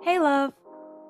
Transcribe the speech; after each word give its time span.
Hey, 0.00 0.20
love. 0.20 0.52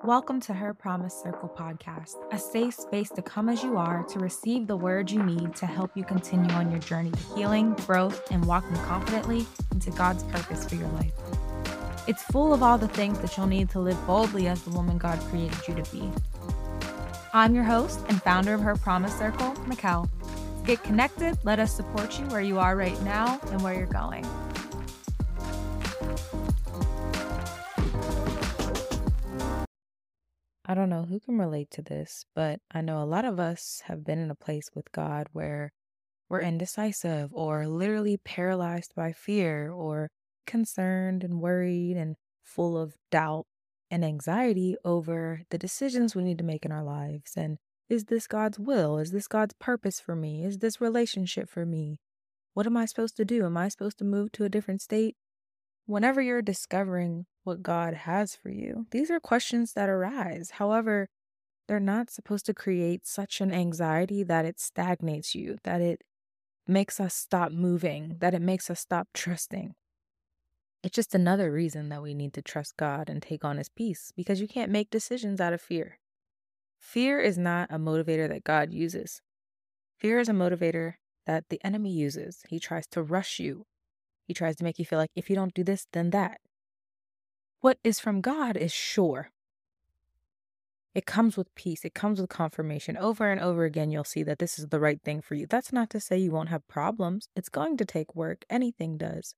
Welcome 0.03 0.41
to 0.41 0.53
Her 0.53 0.73
Promise 0.73 1.21
Circle 1.21 1.53
podcast, 1.55 2.15
a 2.33 2.39
safe 2.39 2.73
space 2.73 3.09
to 3.11 3.21
come 3.21 3.47
as 3.47 3.63
you 3.63 3.77
are 3.77 4.03
to 4.05 4.19
receive 4.19 4.65
the 4.65 4.75
words 4.75 5.13
you 5.13 5.21
need 5.21 5.55
to 5.57 5.67
help 5.67 5.91
you 5.95 6.03
continue 6.03 6.49
on 6.55 6.71
your 6.71 6.79
journey 6.79 7.11
to 7.11 7.35
healing, 7.35 7.75
growth, 7.85 8.23
and 8.31 8.43
walking 8.45 8.75
confidently 8.77 9.45
into 9.71 9.91
God's 9.91 10.23
purpose 10.23 10.65
for 10.65 10.73
your 10.73 10.87
life. 10.89 11.13
It's 12.07 12.23
full 12.23 12.51
of 12.51 12.63
all 12.63 12.79
the 12.79 12.87
things 12.87 13.19
that 13.19 13.37
you'll 13.37 13.45
need 13.45 13.69
to 13.71 13.79
live 13.79 14.07
boldly 14.07 14.47
as 14.47 14.63
the 14.63 14.71
woman 14.71 14.97
God 14.97 15.19
created 15.29 15.67
you 15.67 15.75
to 15.75 15.91
be. 15.91 16.09
I'm 17.31 17.53
your 17.53 17.65
host 17.65 18.03
and 18.09 18.19
founder 18.23 18.55
of 18.55 18.61
Her 18.61 18.75
Promise 18.75 19.17
Circle, 19.19 19.53
Mikkel. 19.67 20.09
Get 20.65 20.83
connected, 20.83 21.37
let 21.43 21.59
us 21.59 21.75
support 21.75 22.19
you 22.19 22.25
where 22.25 22.41
you 22.41 22.57
are 22.57 22.75
right 22.75 22.99
now 23.03 23.39
and 23.51 23.61
where 23.61 23.75
you're 23.75 23.85
going. 23.85 24.25
I 30.69 30.75
don't 30.75 30.91
know 30.91 31.05
who 31.09 31.19
can 31.19 31.39
relate 31.39 31.71
to 31.71 31.81
this, 31.81 32.25
but 32.35 32.59
I 32.69 32.81
know 32.81 33.01
a 33.01 33.03
lot 33.03 33.25
of 33.25 33.39
us 33.39 33.81
have 33.85 34.05
been 34.05 34.19
in 34.19 34.29
a 34.29 34.35
place 34.35 34.69
with 34.75 34.91
God 34.91 35.25
where 35.33 35.71
we're 36.29 36.41
indecisive 36.41 37.31
or 37.33 37.67
literally 37.67 38.17
paralyzed 38.17 38.93
by 38.95 39.11
fear 39.11 39.71
or 39.71 40.11
concerned 40.45 41.23
and 41.23 41.41
worried 41.41 41.97
and 41.97 42.17
full 42.43 42.77
of 42.77 42.93
doubt 43.09 43.47
and 43.89 44.05
anxiety 44.05 44.75
over 44.85 45.41
the 45.49 45.57
decisions 45.57 46.15
we 46.15 46.23
need 46.23 46.37
to 46.37 46.43
make 46.43 46.65
in 46.65 46.71
our 46.71 46.83
lives. 46.83 47.33
And 47.35 47.57
is 47.89 48.03
this 48.05 48.27
God's 48.27 48.59
will? 48.59 48.99
Is 48.99 49.09
this 49.09 49.27
God's 49.27 49.55
purpose 49.59 49.99
for 49.99 50.15
me? 50.15 50.45
Is 50.45 50.59
this 50.59 50.79
relationship 50.79 51.49
for 51.49 51.65
me? 51.65 51.97
What 52.53 52.67
am 52.67 52.77
I 52.77 52.85
supposed 52.85 53.17
to 53.17 53.25
do? 53.25 53.43
Am 53.43 53.57
I 53.57 53.69
supposed 53.69 53.97
to 53.97 54.05
move 54.05 54.31
to 54.33 54.43
a 54.43 54.49
different 54.49 54.83
state? 54.83 55.15
Whenever 55.87 56.21
you're 56.21 56.43
discovering 56.43 57.25
what 57.49 57.63
God 57.63 57.93
has 57.93 58.35
for 58.35 58.49
you, 58.49 58.85
these 58.91 59.11
are 59.11 59.19
questions 59.19 59.73
that 59.73 59.89
arise. 59.89 60.51
However, 60.51 61.07
they're 61.67 61.79
not 61.79 62.09
supposed 62.09 62.45
to 62.45 62.53
create 62.53 63.05
such 63.05 63.41
an 63.41 63.51
anxiety 63.51 64.23
that 64.23 64.45
it 64.45 64.59
stagnates 64.59 65.35
you, 65.35 65.57
that 65.63 65.81
it 65.81 66.01
makes 66.67 66.99
us 66.99 67.13
stop 67.13 67.51
moving, 67.51 68.15
that 68.19 68.33
it 68.33 68.41
makes 68.41 68.69
us 68.69 68.79
stop 68.79 69.07
trusting. 69.13 69.73
It's 70.83 70.95
just 70.95 71.13
another 71.13 71.51
reason 71.51 71.89
that 71.89 72.01
we 72.01 72.13
need 72.13 72.33
to 72.33 72.41
trust 72.41 72.77
God 72.77 73.09
and 73.09 73.21
take 73.21 73.43
on 73.43 73.57
His 73.57 73.69
peace 73.69 74.13
because 74.15 74.39
you 74.39 74.47
can't 74.47 74.71
make 74.71 74.89
decisions 74.89 75.41
out 75.41 75.53
of 75.53 75.61
fear. 75.61 75.99
Fear 76.79 77.19
is 77.19 77.37
not 77.37 77.67
a 77.69 77.77
motivator 77.77 78.29
that 78.29 78.45
God 78.45 78.71
uses. 78.71 79.21
Fear 79.97 80.19
is 80.19 80.29
a 80.29 80.33
motivator 80.33 80.93
that 81.25 81.45
the 81.49 81.59
enemy 81.65 81.91
uses. 81.91 82.43
He 82.47 82.59
tries 82.59 82.87
to 82.91 83.03
rush 83.03 83.39
you 83.39 83.65
he 84.29 84.35
tries 84.35 84.55
to 84.57 84.63
make 84.63 84.77
you 84.77 84.85
feel 84.85 84.99
like 84.99 85.09
if 85.15 85.27
you 85.27 85.35
don't 85.35 85.55
do 85.55 85.63
this, 85.63 85.87
then 85.91 86.11
that. 86.11 86.39
What 87.61 87.77
is 87.83 87.99
from 87.99 88.21
God 88.21 88.55
is 88.55 88.71
sure. 88.71 89.31
It 90.95 91.05
comes 91.05 91.37
with 91.37 91.53
peace. 91.55 91.83
It 91.83 91.93
comes 91.93 92.19
with 92.19 92.29
confirmation. 92.29 92.97
Over 92.97 93.29
and 93.29 93.39
over 93.39 93.65
again, 93.65 93.91
you'll 93.91 94.03
see 94.03 94.23
that 94.23 94.39
this 94.39 94.57
is 94.57 94.67
the 94.67 94.79
right 94.79 95.01
thing 95.01 95.21
for 95.21 95.35
you. 95.35 95.45
That's 95.45 95.73
not 95.73 95.89
to 95.91 95.99
say 95.99 96.17
you 96.17 96.31
won't 96.31 96.49
have 96.49 96.67
problems. 96.67 97.27
It's 97.35 97.49
going 97.49 97.77
to 97.77 97.85
take 97.85 98.15
work. 98.15 98.45
Anything 98.49 98.97
does. 98.97 99.35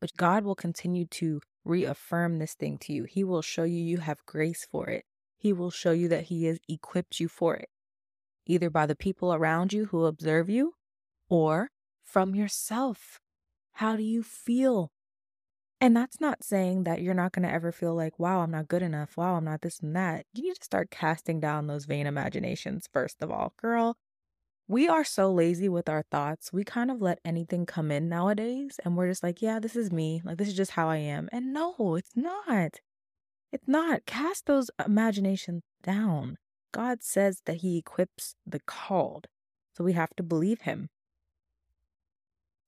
But 0.00 0.16
God 0.16 0.44
will 0.44 0.54
continue 0.54 1.06
to 1.06 1.40
reaffirm 1.64 2.38
this 2.38 2.54
thing 2.54 2.78
to 2.78 2.92
you. 2.92 3.04
He 3.04 3.24
will 3.24 3.42
show 3.42 3.64
you 3.64 3.82
you 3.82 3.98
have 3.98 4.24
grace 4.26 4.66
for 4.70 4.88
it. 4.88 5.04
He 5.36 5.52
will 5.52 5.70
show 5.70 5.92
you 5.92 6.08
that 6.08 6.24
He 6.24 6.44
has 6.44 6.58
equipped 6.68 7.20
you 7.20 7.28
for 7.28 7.56
it, 7.56 7.68
either 8.46 8.70
by 8.70 8.86
the 8.86 8.96
people 8.96 9.34
around 9.34 9.72
you 9.72 9.86
who 9.86 10.04
observe 10.04 10.48
you 10.48 10.74
or 11.28 11.70
from 12.04 12.34
yourself. 12.34 13.20
How 13.72 13.96
do 13.96 14.02
you 14.02 14.22
feel? 14.22 14.92
And 15.80 15.94
that's 15.94 16.20
not 16.20 16.42
saying 16.42 16.84
that 16.84 17.02
you're 17.02 17.12
not 17.14 17.32
going 17.32 17.46
to 17.46 17.52
ever 17.52 17.70
feel 17.70 17.94
like, 17.94 18.18
wow, 18.18 18.40
I'm 18.40 18.50
not 18.50 18.68
good 18.68 18.82
enough. 18.82 19.16
Wow, 19.16 19.34
I'm 19.34 19.44
not 19.44 19.60
this 19.60 19.80
and 19.80 19.94
that. 19.94 20.24
You 20.32 20.44
need 20.44 20.56
to 20.56 20.64
start 20.64 20.90
casting 20.90 21.38
down 21.38 21.66
those 21.66 21.84
vain 21.84 22.06
imaginations, 22.06 22.88
first 22.90 23.22
of 23.22 23.30
all. 23.30 23.52
Girl, 23.60 23.98
we 24.66 24.88
are 24.88 25.04
so 25.04 25.30
lazy 25.30 25.68
with 25.68 25.88
our 25.88 26.04
thoughts. 26.10 26.50
We 26.50 26.64
kind 26.64 26.90
of 26.90 27.02
let 27.02 27.20
anything 27.26 27.66
come 27.66 27.90
in 27.90 28.08
nowadays. 28.08 28.80
And 28.84 28.96
we're 28.96 29.08
just 29.08 29.22
like, 29.22 29.42
yeah, 29.42 29.60
this 29.60 29.76
is 29.76 29.92
me. 29.92 30.22
Like, 30.24 30.38
this 30.38 30.48
is 30.48 30.56
just 30.56 30.72
how 30.72 30.88
I 30.88 30.96
am. 30.96 31.28
And 31.30 31.52
no, 31.52 31.94
it's 31.96 32.16
not. 32.16 32.80
It's 33.52 33.68
not. 33.68 34.06
Cast 34.06 34.46
those 34.46 34.70
imaginations 34.84 35.62
down. 35.82 36.38
God 36.72 37.02
says 37.02 37.42
that 37.44 37.58
He 37.58 37.76
equips 37.76 38.34
the 38.46 38.60
called. 38.60 39.26
So 39.76 39.84
we 39.84 39.92
have 39.92 40.16
to 40.16 40.22
believe 40.22 40.62
Him. 40.62 40.88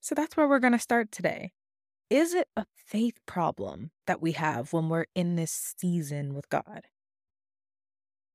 So 0.01 0.15
that's 0.15 0.37
where 0.37 0.47
we're 0.47 0.59
going 0.59 0.75
to 0.75 0.79
start 0.79 1.11
today. 1.11 1.53
Is 2.11 2.33
it 2.33 2.49
a 2.57 2.65
faith 2.75 3.19
problem 3.27 3.91
that 4.07 4.23
we 4.23 4.33
have 4.33 4.73
when 4.73 4.89
we're 4.89 5.07
in 5.15 5.37
this 5.37 5.75
season 5.79 6.35
with 6.35 6.49
God? 6.49 6.87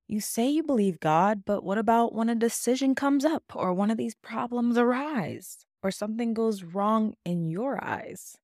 You 0.07 0.19
say 0.19 0.47
you 0.49 0.61
believe 0.61 0.99
God, 0.99 1.43
but 1.43 1.63
what 1.63 1.79
about 1.79 2.13
when 2.13 2.29
a 2.29 2.35
decision 2.35 2.93
comes 2.93 3.25
up 3.25 3.43
or 3.55 3.73
one 3.73 3.89
of 3.89 3.97
these 3.97 4.13
problems 4.13 4.77
arise 4.77 5.65
or 5.81 5.89
something 5.89 6.35
goes 6.35 6.63
wrong 6.63 7.15
in 7.25 7.49
your 7.49 7.83
eyes? 7.83 8.37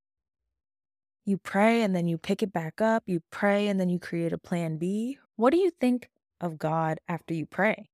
You 1.25 1.37
pray 1.37 1.83
and 1.83 1.95
then 1.95 2.07
you 2.07 2.17
pick 2.17 2.41
it 2.41 2.51
back 2.51 2.81
up. 2.81 3.03
You 3.05 3.21
pray 3.29 3.67
and 3.67 3.79
then 3.79 3.89
you 3.89 3.99
create 3.99 4.33
a 4.33 4.37
plan 4.39 4.77
B. 4.77 5.19
What 5.35 5.51
do 5.51 5.59
you 5.59 5.69
think 5.79 6.09
of 6.41 6.57
God 6.57 6.99
after 7.07 7.35
you 7.35 7.45
pray? 7.45 7.89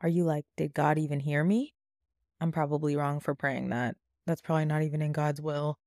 Are 0.00 0.08
you 0.08 0.22
like, 0.22 0.44
did 0.56 0.72
God 0.72 0.98
even 0.98 1.18
hear 1.18 1.42
me? 1.42 1.74
I'm 2.40 2.52
probably 2.52 2.94
wrong 2.94 3.18
for 3.18 3.34
praying 3.34 3.70
that. 3.70 3.96
That's 4.24 4.40
probably 4.40 4.66
not 4.66 4.82
even 4.82 5.02
in 5.02 5.10
God's 5.10 5.40
will. 5.40 5.78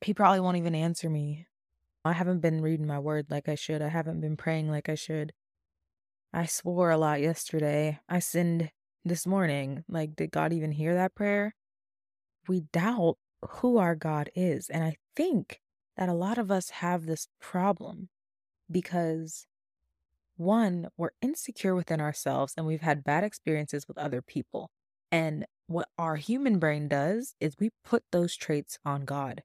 He 0.00 0.14
probably 0.14 0.40
won't 0.40 0.56
even 0.56 0.74
answer 0.74 1.08
me. 1.08 1.46
I 2.04 2.12
haven't 2.12 2.40
been 2.40 2.60
reading 2.60 2.86
my 2.86 2.98
word 2.98 3.26
like 3.30 3.48
I 3.48 3.54
should. 3.54 3.82
I 3.82 3.88
haven't 3.88 4.20
been 4.20 4.36
praying 4.36 4.70
like 4.70 4.88
I 4.88 4.94
should. 4.94 5.32
I 6.32 6.46
swore 6.46 6.90
a 6.90 6.98
lot 6.98 7.20
yesterday. 7.20 8.00
I 8.08 8.18
sinned 8.18 8.70
this 9.04 9.26
morning. 9.26 9.84
Like, 9.88 10.14
did 10.16 10.30
God 10.30 10.52
even 10.52 10.72
hear 10.72 10.94
that 10.94 11.14
prayer? 11.14 11.54
We 12.48 12.62
doubt 12.72 13.18
who 13.42 13.78
our 13.78 13.94
God 13.94 14.30
is. 14.34 14.68
And 14.68 14.84
I 14.84 14.96
think 15.16 15.60
that 15.96 16.08
a 16.08 16.14
lot 16.14 16.38
of 16.38 16.50
us 16.50 16.70
have 16.70 17.06
this 17.06 17.28
problem 17.40 18.08
because 18.70 19.46
one, 20.36 20.88
we're 20.96 21.10
insecure 21.20 21.74
within 21.74 22.00
ourselves 22.00 22.54
and 22.56 22.66
we've 22.66 22.80
had 22.80 23.04
bad 23.04 23.24
experiences 23.24 23.86
with 23.88 23.98
other 23.98 24.22
people. 24.22 24.70
And 25.10 25.46
what 25.66 25.88
our 25.98 26.16
human 26.16 26.58
brain 26.58 26.88
does 26.88 27.34
is 27.40 27.56
we 27.58 27.70
put 27.84 28.04
those 28.12 28.36
traits 28.36 28.78
on 28.84 29.04
God. 29.04 29.42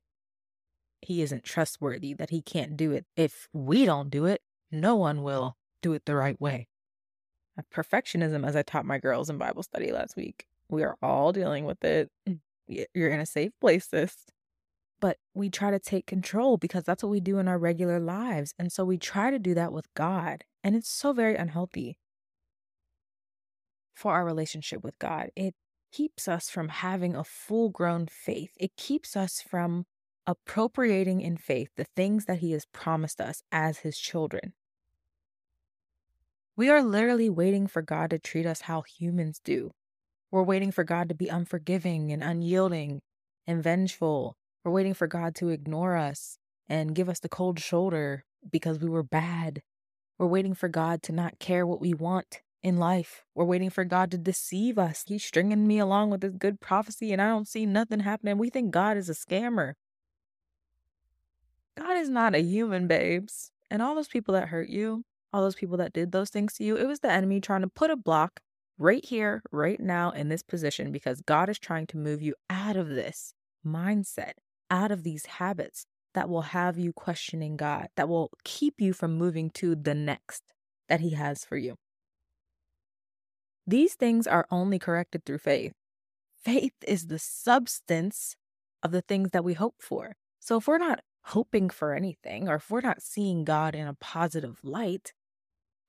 He 1.04 1.22
isn't 1.22 1.44
trustworthy, 1.44 2.14
that 2.14 2.30
he 2.30 2.42
can't 2.42 2.78
do 2.78 2.92
it. 2.92 3.06
If 3.16 3.48
we 3.54 3.86
don't 3.86 4.10
do 4.10 4.26
it, 4.26 4.42
no 4.72 4.96
one 4.96 5.22
will 5.22 5.58
do 5.82 5.94
it 5.94 6.06
the 6.06 6.16
right 6.16 6.40
way. 6.40 6.68
Perfectionism, 7.72 8.48
as 8.48 8.56
I 8.56 8.64
taught 8.64 8.86
my 8.86 8.98
girls 8.98 9.30
in 9.30 9.38
Bible 9.38 9.64
study 9.64 9.92
last 9.92 10.16
week, 10.16 10.48
we 10.70 10.84
are 10.84 10.96
all 11.02 11.32
dealing 11.32 11.66
with 11.66 11.84
it. 11.84 12.10
Mm, 12.28 12.40
you're 12.68 13.10
in 13.10 13.20
a 13.20 13.26
safe 13.26 13.52
place, 13.60 13.88
sis. 13.90 14.16
But 15.00 15.18
we 15.34 15.50
try 15.50 15.70
to 15.70 15.80
take 15.80 16.08
control 16.08 16.58
because 16.58 16.86
that's 16.86 17.04
what 17.04 17.10
we 17.10 17.20
do 17.20 17.38
in 17.38 17.48
our 17.48 17.60
regular 17.60 18.00
lives. 18.00 18.56
And 18.58 18.72
so 18.72 18.86
we 18.86 18.98
try 18.98 19.30
to 19.30 19.38
do 19.38 19.54
that 19.54 19.74
with 19.74 19.94
God. 19.94 20.46
And 20.64 20.76
it's 20.76 20.90
so 20.90 21.12
very 21.12 21.36
unhealthy 21.36 21.98
for 23.94 24.14
our 24.14 24.26
relationship 24.26 24.84
with 24.84 24.98
God. 25.00 25.30
It 25.36 25.56
keeps 25.92 26.28
us 26.28 26.50
from 26.50 26.70
having 26.70 27.16
a 27.16 27.24
full 27.24 27.70
grown 27.70 28.08
faith, 28.08 28.52
it 28.60 28.76
keeps 28.78 29.16
us 29.16 29.42
from 29.42 29.86
appropriating 30.26 31.22
in 31.22 31.38
faith 31.38 31.70
the 31.76 31.86
things 31.96 32.26
that 32.26 32.40
He 32.40 32.52
has 32.52 32.66
promised 32.66 33.20
us 33.20 33.44
as 33.52 33.80
His 33.80 33.98
children. 33.98 34.54
We 36.56 36.70
are 36.70 36.84
literally 36.84 37.30
waiting 37.30 37.68
for 37.68 37.82
God 37.82 38.12
to 38.12 38.20
treat 38.20 38.46
us 38.46 38.62
how 38.62 38.84
humans 38.84 39.42
do. 39.44 39.72
We're 40.32 40.44
waiting 40.44 40.72
for 40.72 40.84
God 40.84 41.10
to 41.10 41.16
be 41.16 41.28
unforgiving 41.28 42.12
and 42.12 42.24
unyielding 42.24 43.02
and 43.48 43.64
vengeful. 43.64 44.36
We're 44.64 44.72
waiting 44.72 44.94
for 44.94 45.08
God 45.08 45.36
to 45.36 45.50
ignore 45.50 45.96
us 45.96 46.38
and 46.68 46.96
give 46.96 47.10
us 47.10 47.20
the 47.20 47.30
cold 47.30 47.60
shoulder 47.60 48.24
because 48.52 48.80
we 48.80 48.90
were 48.90 49.04
bad. 49.04 49.62
We're 50.18 50.28
waiting 50.28 50.54
for 50.54 50.70
God 50.70 51.02
to 51.04 51.12
not 51.12 51.40
care 51.40 51.66
what 51.66 51.82
we 51.82 51.94
want 51.94 52.42
in 52.62 52.78
life. 52.78 53.24
We're 53.36 53.46
waiting 53.46 53.70
for 53.70 53.84
God 53.84 54.12
to 54.12 54.18
deceive 54.18 54.78
us. 54.78 55.04
He's 55.06 55.24
stringing 55.24 55.68
me 55.68 55.80
along 55.80 56.12
with 56.12 56.22
this 56.22 56.34
good 56.38 56.62
prophecy, 56.62 57.12
and 57.12 57.22
I 57.22 57.28
don't 57.28 57.48
see 57.48 57.66
nothing 57.66 58.00
happening. 58.02 58.38
We 58.38 58.50
think 58.50 58.72
God 58.72 58.96
is 58.96 59.10
a 59.10 59.14
scammer. 59.14 59.74
God 61.78 61.98
is 61.98 62.10
not 62.10 62.36
a 62.36 62.42
human, 62.42 62.88
babes. 62.88 63.52
And 63.72 63.82
all 63.82 63.96
those 63.96 64.08
people 64.08 64.34
that 64.36 64.50
hurt 64.50 64.70
you, 64.70 65.04
all 65.32 65.42
those 65.42 65.56
people 65.56 65.78
that 65.78 65.94
did 65.94 66.12
those 66.12 66.30
things 66.30 66.54
to 66.54 66.64
you, 66.64 66.76
it 66.76 66.88
was 66.88 67.00
the 67.00 67.12
enemy 67.12 67.42
trying 67.42 67.62
to 67.62 67.68
put 67.68 67.90
a 67.90 67.96
block 67.96 68.40
right 68.78 69.04
here, 69.04 69.42
right 69.52 69.80
now, 69.80 70.12
in 70.12 70.30
this 70.30 70.44
position, 70.44 70.92
because 70.92 71.22
God 71.22 71.50
is 71.50 71.60
trying 71.60 71.88
to 71.88 71.98
move 71.98 72.22
you 72.22 72.36
out 72.50 72.76
of 72.76 72.90
this 72.90 73.34
mindset, 73.66 74.34
out 74.70 74.92
of 74.92 75.04
these 75.04 75.26
habits 75.26 75.86
that 76.14 76.30
will 76.30 76.42
have 76.44 76.78
you 76.78 76.94
questioning 76.94 77.58
God, 77.58 77.88
that 77.96 78.08
will 78.08 78.30
keep 78.44 78.80
you 78.80 78.94
from 78.94 79.18
moving 79.18 79.50
to 79.52 79.76
the 79.76 79.96
next 79.96 80.44
that 80.90 81.00
He 81.00 81.12
has 81.12 81.44
for 81.44 81.58
you. 81.58 81.76
These 83.66 83.96
things 83.96 84.28
are 84.28 84.46
only 84.52 84.78
corrected 84.78 85.26
through 85.26 85.40
faith. 85.40 85.74
Faith 86.44 86.74
is 86.86 87.08
the 87.08 87.20
substance 87.20 88.36
of 88.84 88.92
the 88.92 89.02
things 89.02 89.32
that 89.32 89.46
we 89.46 89.54
hope 89.54 89.76
for. 89.80 90.16
So 90.40 90.58
if 90.58 90.68
we're 90.68 90.78
not 90.78 91.00
hoping 91.28 91.70
for 91.70 91.94
anything, 91.94 92.48
or 92.48 92.56
if 92.56 92.70
we're 92.70 92.82
not 92.82 93.02
seeing 93.02 93.44
God 93.44 93.76
in 93.76 93.88
a 93.88 93.94
positive 93.94 94.60
light, 94.64 95.14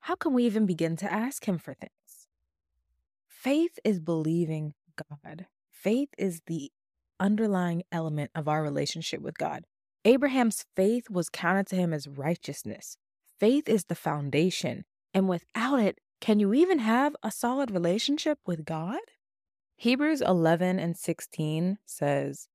how 0.00 0.14
can 0.14 0.32
we 0.32 0.44
even 0.44 0.66
begin 0.66 0.96
to 0.96 1.12
ask 1.12 1.46
Him 1.46 1.58
for 1.58 1.74
things? 1.74 2.28
Faith 3.26 3.78
is 3.84 4.00
believing 4.00 4.74
God. 5.10 5.46
Faith 5.70 6.10
is 6.16 6.40
the 6.46 6.70
underlying 7.20 7.82
element 7.92 8.30
of 8.34 8.48
our 8.48 8.62
relationship 8.62 9.20
with 9.20 9.38
God. 9.38 9.64
Abraham's 10.04 10.64
faith 10.76 11.08
was 11.10 11.28
counted 11.28 11.66
to 11.68 11.76
him 11.76 11.92
as 11.92 12.06
righteousness. 12.06 12.96
Faith 13.38 13.68
is 13.68 13.84
the 13.84 13.94
foundation, 13.94 14.84
and 15.12 15.28
without 15.28 15.80
it, 15.80 15.98
can 16.20 16.40
you 16.40 16.54
even 16.54 16.78
have 16.78 17.16
a 17.22 17.30
solid 17.30 17.70
relationship 17.70 18.38
with 18.46 18.64
God? 18.64 19.00
Hebrews 19.76 20.20
11 20.20 20.78
and 20.78 20.96
16 20.96 21.78
says, 21.84 22.48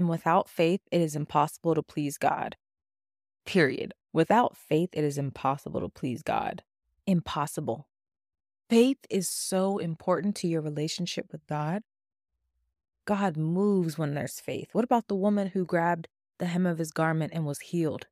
And 0.00 0.08
without 0.08 0.48
faith, 0.48 0.80
it 0.90 1.02
is 1.02 1.14
impossible 1.14 1.74
to 1.74 1.82
please 1.82 2.16
God. 2.16 2.56
Period. 3.44 3.92
Without 4.14 4.56
faith, 4.56 4.88
it 4.94 5.04
is 5.04 5.18
impossible 5.18 5.82
to 5.82 5.90
please 5.90 6.22
God. 6.22 6.62
Impossible. 7.06 7.86
Faith 8.70 8.96
is 9.10 9.28
so 9.28 9.76
important 9.76 10.36
to 10.36 10.48
your 10.48 10.62
relationship 10.62 11.26
with 11.30 11.46
God. 11.46 11.82
God 13.04 13.36
moves 13.36 13.98
when 13.98 14.14
there's 14.14 14.40
faith. 14.40 14.70
What 14.72 14.84
about 14.84 15.06
the 15.06 15.14
woman 15.14 15.48
who 15.48 15.66
grabbed 15.66 16.08
the 16.38 16.46
hem 16.46 16.64
of 16.64 16.78
his 16.78 16.92
garment 16.92 17.34
and 17.34 17.44
was 17.44 17.60
healed? 17.60 18.06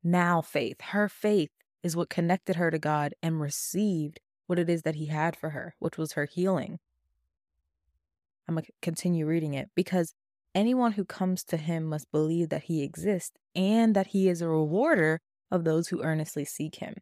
Now, 0.00 0.42
faith, 0.42 0.80
her 0.80 1.08
faith 1.08 1.50
is 1.82 1.96
what 1.96 2.08
connected 2.08 2.54
her 2.54 2.70
to 2.70 2.78
God 2.78 3.14
and 3.20 3.40
received 3.40 4.20
what 4.46 4.60
it 4.60 4.70
is 4.70 4.82
that 4.82 4.94
he 4.94 5.06
had 5.06 5.34
for 5.34 5.50
her, 5.50 5.74
which 5.80 5.98
was 5.98 6.12
her 6.12 6.26
healing. 6.26 6.78
I'm 8.50 8.56
going 8.56 8.64
to 8.64 8.72
continue 8.82 9.26
reading 9.26 9.54
it 9.54 9.70
because 9.76 10.12
anyone 10.54 10.92
who 10.92 11.04
comes 11.04 11.44
to 11.44 11.56
him 11.56 11.84
must 11.84 12.10
believe 12.12 12.48
that 12.50 12.64
he 12.64 12.82
exists 12.82 13.32
and 13.54 13.94
that 13.96 14.08
he 14.08 14.28
is 14.28 14.42
a 14.42 14.48
rewarder 14.48 15.20
of 15.50 15.64
those 15.64 15.88
who 15.88 16.02
earnestly 16.02 16.44
seek 16.44 16.76
him. 16.76 16.94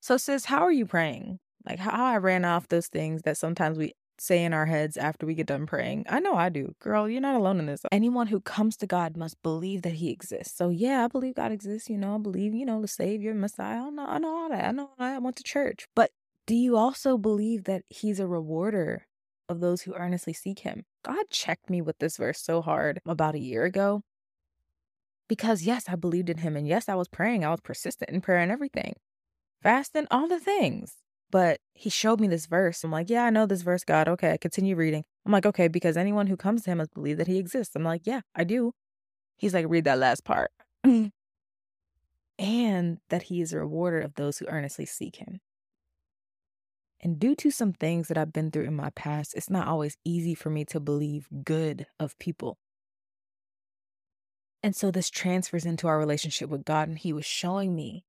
So, 0.00 0.16
sis, 0.16 0.44
how 0.44 0.60
are 0.60 0.72
you 0.72 0.86
praying? 0.86 1.38
Like 1.66 1.78
how 1.78 2.04
I 2.04 2.18
ran 2.18 2.44
off 2.44 2.68
those 2.68 2.88
things 2.88 3.22
that 3.22 3.38
sometimes 3.38 3.78
we 3.78 3.94
say 4.18 4.44
in 4.44 4.52
our 4.52 4.66
heads 4.66 4.96
after 4.96 5.26
we 5.26 5.34
get 5.34 5.46
done 5.46 5.66
praying. 5.66 6.04
I 6.08 6.20
know 6.20 6.34
I 6.34 6.48
do. 6.48 6.74
Girl, 6.80 7.08
you're 7.08 7.20
not 7.20 7.36
alone 7.36 7.58
in 7.58 7.66
this. 7.66 7.80
Anyone 7.90 8.26
who 8.26 8.40
comes 8.40 8.76
to 8.78 8.86
God 8.86 9.16
must 9.16 9.42
believe 9.42 9.82
that 9.82 9.94
he 9.94 10.10
exists. 10.10 10.56
So 10.56 10.68
yeah, 10.68 11.04
I 11.04 11.08
believe 11.08 11.34
God 11.34 11.52
exists, 11.52 11.88
you 11.90 11.98
know, 11.98 12.14
I 12.14 12.18
believe, 12.18 12.54
you 12.54 12.66
know, 12.66 12.80
the 12.80 12.88
Savior, 12.88 13.34
Messiah. 13.34 13.82
I 13.82 13.90
know, 13.90 14.06
I 14.06 14.18
know 14.18 14.36
all 14.36 14.48
that. 14.50 14.64
I 14.64 14.70
know 14.72 14.90
I 14.98 15.18
went 15.18 15.36
to 15.36 15.42
church. 15.42 15.86
But 15.94 16.10
do 16.46 16.54
you 16.54 16.76
also 16.76 17.16
believe 17.16 17.64
that 17.64 17.82
he's 17.88 18.20
a 18.20 18.26
rewarder 18.26 19.06
of 19.48 19.60
those 19.60 19.82
who 19.82 19.94
earnestly 19.94 20.32
seek 20.32 20.60
him? 20.60 20.84
God 21.04 21.24
checked 21.30 21.70
me 21.70 21.82
with 21.82 21.98
this 21.98 22.16
verse 22.16 22.40
so 22.40 22.62
hard 22.62 23.00
about 23.06 23.34
a 23.34 23.40
year 23.40 23.64
ago. 23.64 24.02
Because 25.28 25.62
yes, 25.62 25.84
I 25.88 25.96
believed 25.96 26.30
in 26.30 26.38
him. 26.38 26.56
And 26.56 26.66
yes, 26.66 26.88
I 26.88 26.94
was 26.94 27.08
praying. 27.08 27.44
I 27.44 27.50
was 27.50 27.60
persistent 27.60 28.10
in 28.10 28.20
prayer 28.20 28.38
and 28.38 28.52
everything. 28.52 28.94
Fasting, 29.62 30.06
all 30.10 30.28
the 30.28 30.40
things. 30.40 30.96
But 31.30 31.58
he 31.72 31.90
showed 31.90 32.20
me 32.20 32.28
this 32.28 32.46
verse. 32.46 32.84
I'm 32.84 32.90
like, 32.90 33.10
yeah, 33.10 33.24
I 33.24 33.30
know 33.30 33.46
this 33.46 33.62
verse, 33.62 33.82
God. 33.82 34.08
Okay, 34.08 34.32
I 34.32 34.36
continue 34.36 34.76
reading. 34.76 35.04
I'm 35.26 35.32
like, 35.32 35.46
okay, 35.46 35.68
because 35.68 35.96
anyone 35.96 36.26
who 36.26 36.36
comes 36.36 36.62
to 36.62 36.70
him 36.70 36.78
must 36.78 36.94
believe 36.94 37.16
that 37.16 37.26
he 37.26 37.38
exists. 37.38 37.74
I'm 37.74 37.82
like, 37.82 38.02
yeah, 38.04 38.20
I 38.34 38.44
do. 38.44 38.72
He's 39.36 39.54
like, 39.54 39.66
read 39.68 39.84
that 39.84 39.98
last 39.98 40.24
part. 40.24 40.50
and 42.38 42.98
that 43.08 43.22
he 43.24 43.40
is 43.40 43.52
a 43.52 43.58
rewarder 43.58 44.00
of 44.00 44.14
those 44.14 44.38
who 44.38 44.46
earnestly 44.46 44.86
seek 44.86 45.16
him. 45.16 45.40
And 47.04 47.20
due 47.20 47.34
to 47.36 47.50
some 47.50 47.74
things 47.74 48.08
that 48.08 48.16
I've 48.16 48.32
been 48.32 48.50
through 48.50 48.64
in 48.64 48.74
my 48.74 48.88
past, 48.88 49.34
it's 49.34 49.50
not 49.50 49.68
always 49.68 49.98
easy 50.06 50.34
for 50.34 50.48
me 50.48 50.64
to 50.64 50.80
believe 50.80 51.28
good 51.44 51.86
of 52.00 52.18
people. 52.18 52.56
And 54.62 54.74
so 54.74 54.90
this 54.90 55.10
transfers 55.10 55.66
into 55.66 55.86
our 55.86 55.98
relationship 55.98 56.48
with 56.48 56.64
God. 56.64 56.88
And 56.88 56.98
he 56.98 57.12
was 57.12 57.26
showing 57.26 57.74
me 57.76 58.06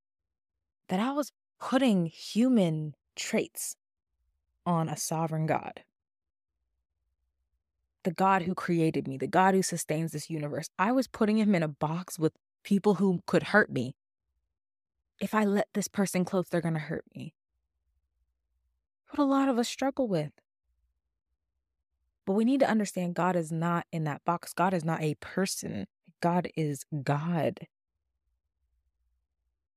that 0.88 0.98
I 0.98 1.12
was 1.12 1.30
putting 1.60 2.06
human 2.06 2.94
traits 3.14 3.76
on 4.64 4.88
a 4.88 4.96
sovereign 4.96 5.44
God. 5.44 5.82
The 8.04 8.12
God 8.12 8.42
who 8.42 8.54
created 8.54 9.06
me, 9.06 9.18
the 9.18 9.26
God 9.26 9.52
who 9.52 9.62
sustains 9.62 10.12
this 10.12 10.30
universe. 10.30 10.70
I 10.78 10.92
was 10.92 11.06
putting 11.06 11.36
him 11.36 11.54
in 11.54 11.62
a 11.62 11.68
box 11.68 12.18
with 12.18 12.32
people 12.64 12.94
who 12.94 13.20
could 13.26 13.42
hurt 13.42 13.70
me. 13.70 13.94
If 15.20 15.34
I 15.34 15.44
let 15.44 15.68
this 15.74 15.88
person 15.88 16.24
close, 16.24 16.48
they're 16.48 16.62
going 16.62 16.74
to 16.74 16.80
hurt 16.80 17.04
me. 17.14 17.34
What 19.10 19.22
a 19.22 19.24
lot 19.24 19.48
of 19.48 19.58
us 19.58 19.68
struggle 19.68 20.08
with. 20.08 20.32
But 22.26 22.32
we 22.32 22.44
need 22.44 22.60
to 22.60 22.68
understand 22.68 23.14
God 23.14 23.36
is 23.36 23.52
not 23.52 23.86
in 23.92 24.04
that 24.04 24.24
box. 24.24 24.52
God 24.52 24.74
is 24.74 24.84
not 24.84 25.00
a 25.00 25.14
person. 25.20 25.86
God 26.20 26.48
is 26.56 26.84
God. 27.02 27.60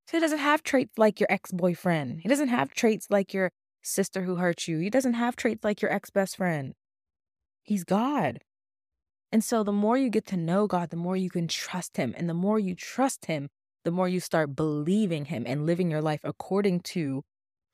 So 0.07 0.17
he 0.17 0.21
doesn't 0.21 0.39
have 0.39 0.63
traits 0.63 0.97
like 0.97 1.19
your 1.19 1.27
ex 1.29 1.51
boyfriend. 1.51 2.21
He 2.21 2.29
doesn't 2.29 2.47
have 2.47 2.73
traits 2.73 3.07
like 3.11 3.33
your 3.33 3.51
sister 3.83 4.23
who 4.23 4.37
hurt 4.37 4.67
you. 4.67 4.79
He 4.79 4.89
doesn't 4.89 5.13
have 5.13 5.35
traits 5.35 5.63
like 5.63 5.83
your 5.83 5.93
ex 5.93 6.09
best 6.09 6.37
friend. 6.37 6.73
He's 7.61 7.83
God. 7.83 8.39
And 9.31 9.43
so 9.43 9.63
the 9.63 9.71
more 9.71 9.95
you 9.97 10.09
get 10.09 10.25
to 10.27 10.37
know 10.37 10.65
God, 10.65 10.89
the 10.89 10.97
more 10.97 11.15
you 11.15 11.29
can 11.29 11.47
trust 11.47 11.97
Him. 11.97 12.15
And 12.17 12.27
the 12.27 12.33
more 12.33 12.57
you 12.57 12.73
trust 12.73 13.25
Him, 13.25 13.49
the 13.83 13.91
more 13.91 14.09
you 14.09 14.19
start 14.19 14.55
believing 14.55 15.25
Him 15.25 15.43
and 15.45 15.67
living 15.67 15.91
your 15.91 16.01
life 16.01 16.21
according 16.23 16.79
to 16.79 17.23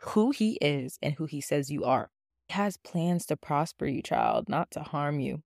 who 0.08 0.32
He 0.32 0.58
is 0.62 0.98
and 1.02 1.16
who 1.16 1.26
He 1.26 1.42
says 1.42 1.72
you 1.72 1.84
are. 1.84 2.10
He 2.48 2.54
has 2.54 2.78
plans 2.78 3.26
to 3.28 3.38
prosper 3.38 3.86
you, 3.86 4.02
child, 4.02 4.50
not 4.50 4.72
to 4.72 4.82
harm 4.82 5.20
you. 5.20 5.44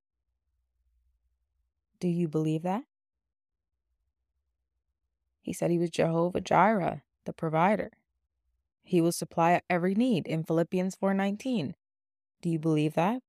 Do 1.99 2.07
you 2.07 2.27
believe 2.27 2.63
that? 2.63 2.83
He 5.41 5.53
said 5.53 5.71
he 5.71 5.79
was 5.79 5.89
Jehovah 5.89 6.41
Jireh, 6.41 7.01
the 7.25 7.33
provider. 7.33 7.91
He 8.83 9.01
will 9.01 9.11
supply 9.11 9.61
every 9.69 9.95
need 9.95 10.27
in 10.27 10.43
Philippians 10.43 10.95
4:19. 10.95 11.75
Do 12.41 12.49
you 12.49 12.59
believe 12.59 12.93
that? 12.93 13.21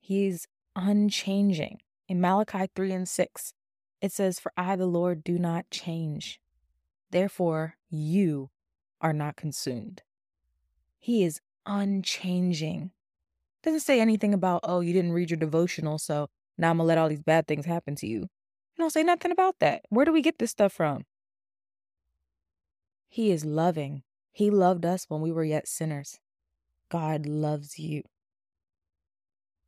He's 0.00 0.46
unchanging. 0.74 1.80
In 2.08 2.20
Malachi 2.20 2.68
3 2.74 2.92
and 2.92 3.08
6, 3.08 3.52
it 4.00 4.12
says, 4.12 4.38
For 4.38 4.52
I, 4.56 4.76
the 4.76 4.86
Lord, 4.86 5.24
do 5.24 5.38
not 5.38 5.70
change. 5.70 6.40
Therefore, 7.10 7.76
you 7.90 8.50
are 9.00 9.12
not 9.12 9.36
consumed. 9.36 10.02
He 10.98 11.24
is 11.24 11.40
unchanging. 11.66 12.90
Doesn't 13.62 13.80
say 13.80 14.00
anything 14.00 14.32
about, 14.32 14.60
oh, 14.64 14.80
you 14.80 14.92
didn't 14.92 15.12
read 15.12 15.30
your 15.30 15.38
devotional, 15.38 15.98
so 15.98 16.28
now 16.58 16.70
I'm 16.70 16.78
to 16.78 16.84
let 16.84 16.98
all 16.98 17.08
these 17.08 17.22
bad 17.22 17.46
things 17.46 17.66
happen 17.66 17.94
to 17.96 18.06
you. 18.06 18.20
You 18.20 18.28
don't 18.78 18.92
say 18.92 19.02
nothing 19.02 19.32
about 19.32 19.58
that. 19.60 19.82
Where 19.88 20.04
do 20.04 20.12
we 20.12 20.22
get 20.22 20.38
this 20.38 20.50
stuff 20.50 20.72
from? 20.72 21.04
He 23.08 23.30
is 23.30 23.44
loving. 23.44 24.02
He 24.32 24.50
loved 24.50 24.84
us 24.84 25.06
when 25.08 25.20
we 25.20 25.32
were 25.32 25.44
yet 25.44 25.66
sinners. 25.66 26.18
God 26.90 27.26
loves 27.26 27.78
you. 27.78 28.02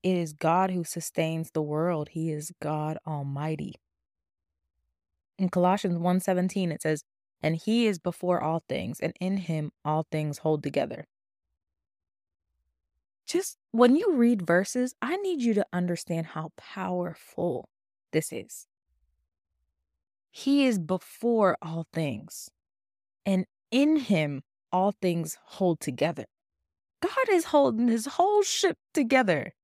It 0.02 0.16
is 0.16 0.32
God 0.32 0.70
who 0.70 0.84
sustains 0.84 1.50
the 1.50 1.62
world. 1.62 2.10
He 2.10 2.30
is 2.30 2.52
God 2.60 2.98
Almighty. 3.06 3.74
In 5.38 5.48
Colossians 5.48 5.98
1:17 5.98 6.72
it 6.72 6.82
says, 6.82 7.04
"And 7.42 7.56
he 7.56 7.86
is 7.86 7.98
before 7.98 8.40
all 8.40 8.64
things, 8.68 9.00
and 9.00 9.12
in 9.20 9.36
him 9.38 9.72
all 9.84 10.06
things 10.10 10.38
hold 10.38 10.62
together." 10.62 11.06
Just 13.26 13.58
when 13.72 13.94
you 13.94 14.14
read 14.14 14.46
verses, 14.46 14.94
I 15.02 15.16
need 15.18 15.42
you 15.42 15.54
to 15.54 15.66
understand 15.72 16.28
how 16.28 16.52
powerful 16.56 17.68
this 18.10 18.32
is. 18.32 18.66
He 20.30 20.66
is 20.66 20.78
before 20.78 21.58
all 21.60 21.86
things, 21.92 22.50
and 23.26 23.46
in 23.70 23.96
him 23.96 24.44
all 24.72 24.92
things 24.92 25.36
hold 25.42 25.80
together. 25.80 26.26
God 27.00 27.28
is 27.30 27.46
holding 27.46 27.88
his 27.88 28.06
whole 28.06 28.42
ship 28.42 28.78
together. 28.92 29.54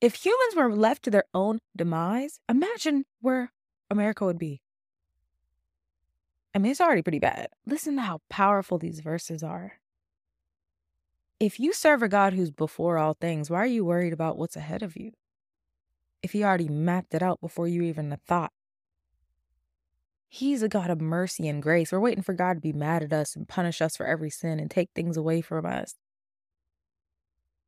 If 0.00 0.14
humans 0.14 0.54
were 0.56 0.74
left 0.74 1.02
to 1.04 1.10
their 1.10 1.24
own 1.34 1.60
demise, 1.76 2.40
imagine 2.48 3.04
where 3.20 3.52
America 3.90 4.24
would 4.24 4.38
be. 4.38 4.62
I 6.54 6.58
mean, 6.58 6.72
it's 6.72 6.80
already 6.80 7.02
pretty 7.02 7.20
bad. 7.20 7.48
Listen 7.66 7.96
to 7.96 8.02
how 8.02 8.20
powerful 8.28 8.78
these 8.78 9.00
verses 9.00 9.42
are. 9.42 9.74
If 11.38 11.58
you 11.58 11.72
serve 11.72 12.02
a 12.02 12.08
God 12.08 12.34
who's 12.34 12.50
before 12.50 12.98
all 12.98 13.14
things, 13.14 13.48
why 13.48 13.58
are 13.58 13.66
you 13.66 13.84
worried 13.84 14.12
about 14.12 14.36
what's 14.36 14.56
ahead 14.56 14.82
of 14.82 14.96
you? 14.96 15.12
If 16.22 16.32
he 16.32 16.44
already 16.44 16.68
mapped 16.68 17.14
it 17.14 17.22
out 17.22 17.40
before 17.40 17.66
you 17.66 17.82
even 17.82 18.16
thought 18.26 18.52
He's 20.32 20.62
a 20.62 20.68
God 20.68 20.90
of 20.90 21.00
mercy 21.00 21.48
and 21.48 21.60
grace. 21.60 21.90
We're 21.90 21.98
waiting 21.98 22.22
for 22.22 22.34
God 22.34 22.54
to 22.54 22.60
be 22.60 22.72
mad 22.72 23.02
at 23.02 23.12
us 23.12 23.34
and 23.34 23.48
punish 23.48 23.82
us 23.82 23.96
for 23.96 24.06
every 24.06 24.30
sin 24.30 24.60
and 24.60 24.70
take 24.70 24.90
things 24.94 25.16
away 25.16 25.40
from 25.40 25.66
us. 25.66 25.96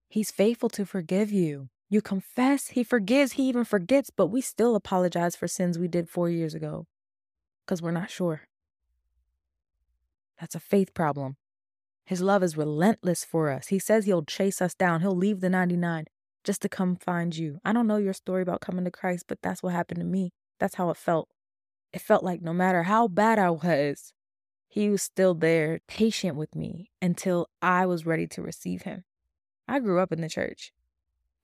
He's 0.09 0.31
faithful 0.31 0.69
to 0.71 0.87
forgive 0.87 1.33
you. 1.33 1.71
You 1.91 2.01
confess, 2.01 2.69
He 2.69 2.85
forgives, 2.85 3.33
He 3.33 3.49
even 3.49 3.65
forgets, 3.65 4.11
but 4.11 4.29
we 4.29 4.41
still 4.41 4.77
apologize 4.77 5.35
for 5.35 5.49
sins 5.49 5.77
we 5.77 5.89
did 5.89 6.09
four 6.09 6.31
years 6.31 6.55
ago 6.55 6.87
because 7.67 7.83
we're 7.83 7.91
not 7.91 8.11
sure. 8.11 8.43
That's 10.43 10.57
a 10.57 10.61
faith 10.61 10.93
problem. 10.93 11.37
His 12.05 12.21
love 12.21 12.43
is 12.43 12.57
relentless 12.57 13.25
for 13.25 13.49
us. 13.49 13.69
He 13.69 13.79
says 13.79 14.07
He'll 14.07 14.25
chase 14.25 14.61
us 14.61 14.75
down, 14.75 15.01
He'll 15.01 15.15
leave 15.15 15.41
the 15.41 15.49
99 15.49 16.07
just 16.43 16.63
to 16.63 16.69
come 16.69 16.97
find 16.97 17.37
you. 17.37 17.61
I 17.65 17.73
don't 17.73 17.87
know 17.87 17.97
your 17.97 18.13
story 18.13 18.43
about 18.43 18.61
coming 18.61 18.85
to 18.85 18.91
Christ, 18.91 19.27
but 19.29 19.39
that's 19.41 19.63
what 19.63 19.73
happened 19.73 20.01
to 20.01 20.05
me. 20.05 20.33
That's 20.59 20.75
how 20.75 20.91
it 20.91 20.97
felt. 20.97 21.29
It 21.93 22.01
felt 22.01 22.25
like 22.25 22.43
no 22.43 22.53
matter 22.53 22.83
how 22.83 23.07
bad 23.07 23.39
I 23.39 23.51
was, 23.51 24.13
he 24.69 24.91
was 24.91 25.01
still 25.01 25.35
there, 25.35 25.79
patient 25.87 26.35
with 26.35 26.57
me 26.57 26.91
until 27.01 27.49
I 27.61 27.87
was 27.87 28.05
ready 28.05 28.27
to 28.27 28.43
receive 28.43 28.83
him. 28.83 29.05
I 29.69 29.79
grew 29.79 30.01
up 30.01 30.11
in 30.11 30.23
the 30.23 30.29
church 30.29 30.73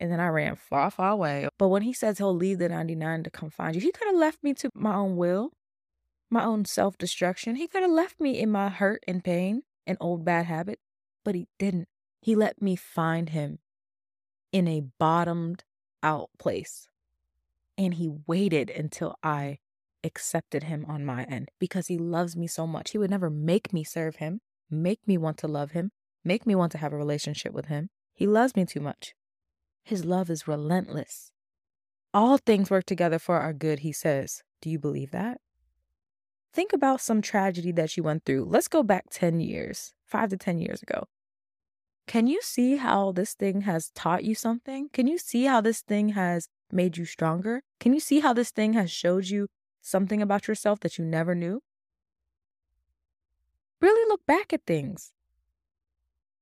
and 0.01 0.11
then 0.11 0.19
I 0.19 0.27
ran 0.27 0.57
far, 0.57 0.91
far 0.91 1.11
away. 1.11 1.49
But 1.57 1.69
when 1.69 1.83
he 1.83 1.93
says 1.93 2.19
he'll 2.19 2.35
leave 2.35 2.59
the 2.59 2.69
99 2.69 3.23
to 3.23 3.31
come 3.31 3.51
find 3.51 3.77
you, 3.77 3.81
he 3.81 3.93
could 3.93 4.09
have 4.09 4.17
left 4.17 4.43
me 4.43 4.55
to 4.55 4.71
my 4.75 4.97
own 4.97 5.17
will, 5.17 5.53
my 6.31 6.45
own 6.45 6.65
self 6.65 6.99
destruction. 6.99 7.57
He 7.57 7.69
could 7.69 7.83
have 7.83 7.91
left 7.91 8.21
me 8.21 8.39
in 8.39 8.51
my 8.51 8.69
hurt 8.69 9.05
and 9.07 9.25
pain 9.25 9.63
and 9.87 9.97
old 10.01 10.25
bad 10.25 10.47
habit, 10.47 10.79
but 11.25 11.35
he 11.35 11.49
didn't. 11.59 11.89
He 12.21 12.35
let 12.35 12.61
me 12.61 12.77
find 12.77 13.31
him 13.31 13.59
in 14.53 14.69
a 14.69 14.83
bottomed 14.99 15.65
out 16.03 16.31
place. 16.39 16.89
And 17.77 17.95
he 17.95 18.11
waited 18.27 18.71
until 18.71 19.17
I 19.23 19.59
accepted 20.05 20.65
him 20.65 20.85
on 20.89 21.05
my 21.05 21.25
end 21.25 21.51
because 21.59 21.87
he 21.87 21.99
loves 21.99 22.37
me 22.37 22.47
so 22.47 22.67
much. 22.67 22.91
He 22.91 22.99
would 22.99 23.11
never 23.11 23.31
make 23.31 23.73
me 23.73 23.85
serve 23.85 24.17
him, 24.17 24.41
make 24.71 25.07
me 25.07 25.17
want 25.17 25.39
to 25.39 25.49
love 25.49 25.73
him, 25.73 25.93
make 26.25 26.47
me 26.47 26.55
want 26.55 26.73
to 26.73 26.79
have 26.79 26.93
a 26.93 26.97
relationship 26.97 27.53
with 27.53 27.67
him. 27.67 27.91
He 28.15 28.27
loves 28.27 28.57
me 28.57 28.65
too 28.65 28.81
much. 28.81 29.15
His 29.85 30.05
love 30.05 30.29
is 30.29 30.49
relentless. 30.49 31.31
All 32.13 32.37
things 32.37 32.71
work 32.71 32.85
together 32.85 33.19
for 33.19 33.39
our 33.39 33.53
good, 33.53 33.81
he 33.81 33.93
says. 33.93 34.43
Do 34.61 34.71
you 34.71 34.79
believe 34.79 35.13
that? 35.13 35.41
Think 36.53 36.73
about 36.73 37.01
some 37.01 37.23
tragedy 37.23 37.73
that 37.73 37.97
you 37.97 38.03
went 38.03 38.25
through. 38.25 38.47
Let's 38.47 38.69
go 38.69 38.83
back 38.83 39.05
10 39.11 39.41
years, 39.41 39.93
five 40.05 40.31
to 40.31 40.37
10 40.37 40.59
years 40.59 40.83
ago. 40.83 41.05
Can 42.07 42.27
you 42.27 42.41
see 42.41 42.77
how 42.77 43.13
this 43.13 43.35
thing 43.35 43.63
has 43.63 43.91
taught 43.91 44.25
you 44.25 44.35
something? 44.35 44.89
Can 44.93 45.07
you 45.07 45.19
see 45.19 45.45
how 45.45 45.61
this 45.61 45.83
thing 45.83 46.11
has 46.11 46.49
made 46.73 46.97
you 46.97 47.05
stronger? 47.05 47.63
Can 47.81 47.93
you 47.93 48.01
see 48.01 48.21
how 48.21 48.33
this 48.33 48.51
thing 48.51 48.73
has 48.73 48.91
showed 48.91 49.27
you 49.27 49.49
something 49.83 50.23
about 50.23 50.49
yourself 50.49 50.81
that 50.81 50.97
you 50.97 51.05
never 51.05 51.35
knew? 51.35 51.61
Really 53.81 54.09
look 54.09 54.25
back 54.27 54.53
at 54.53 54.67
things 54.67 55.13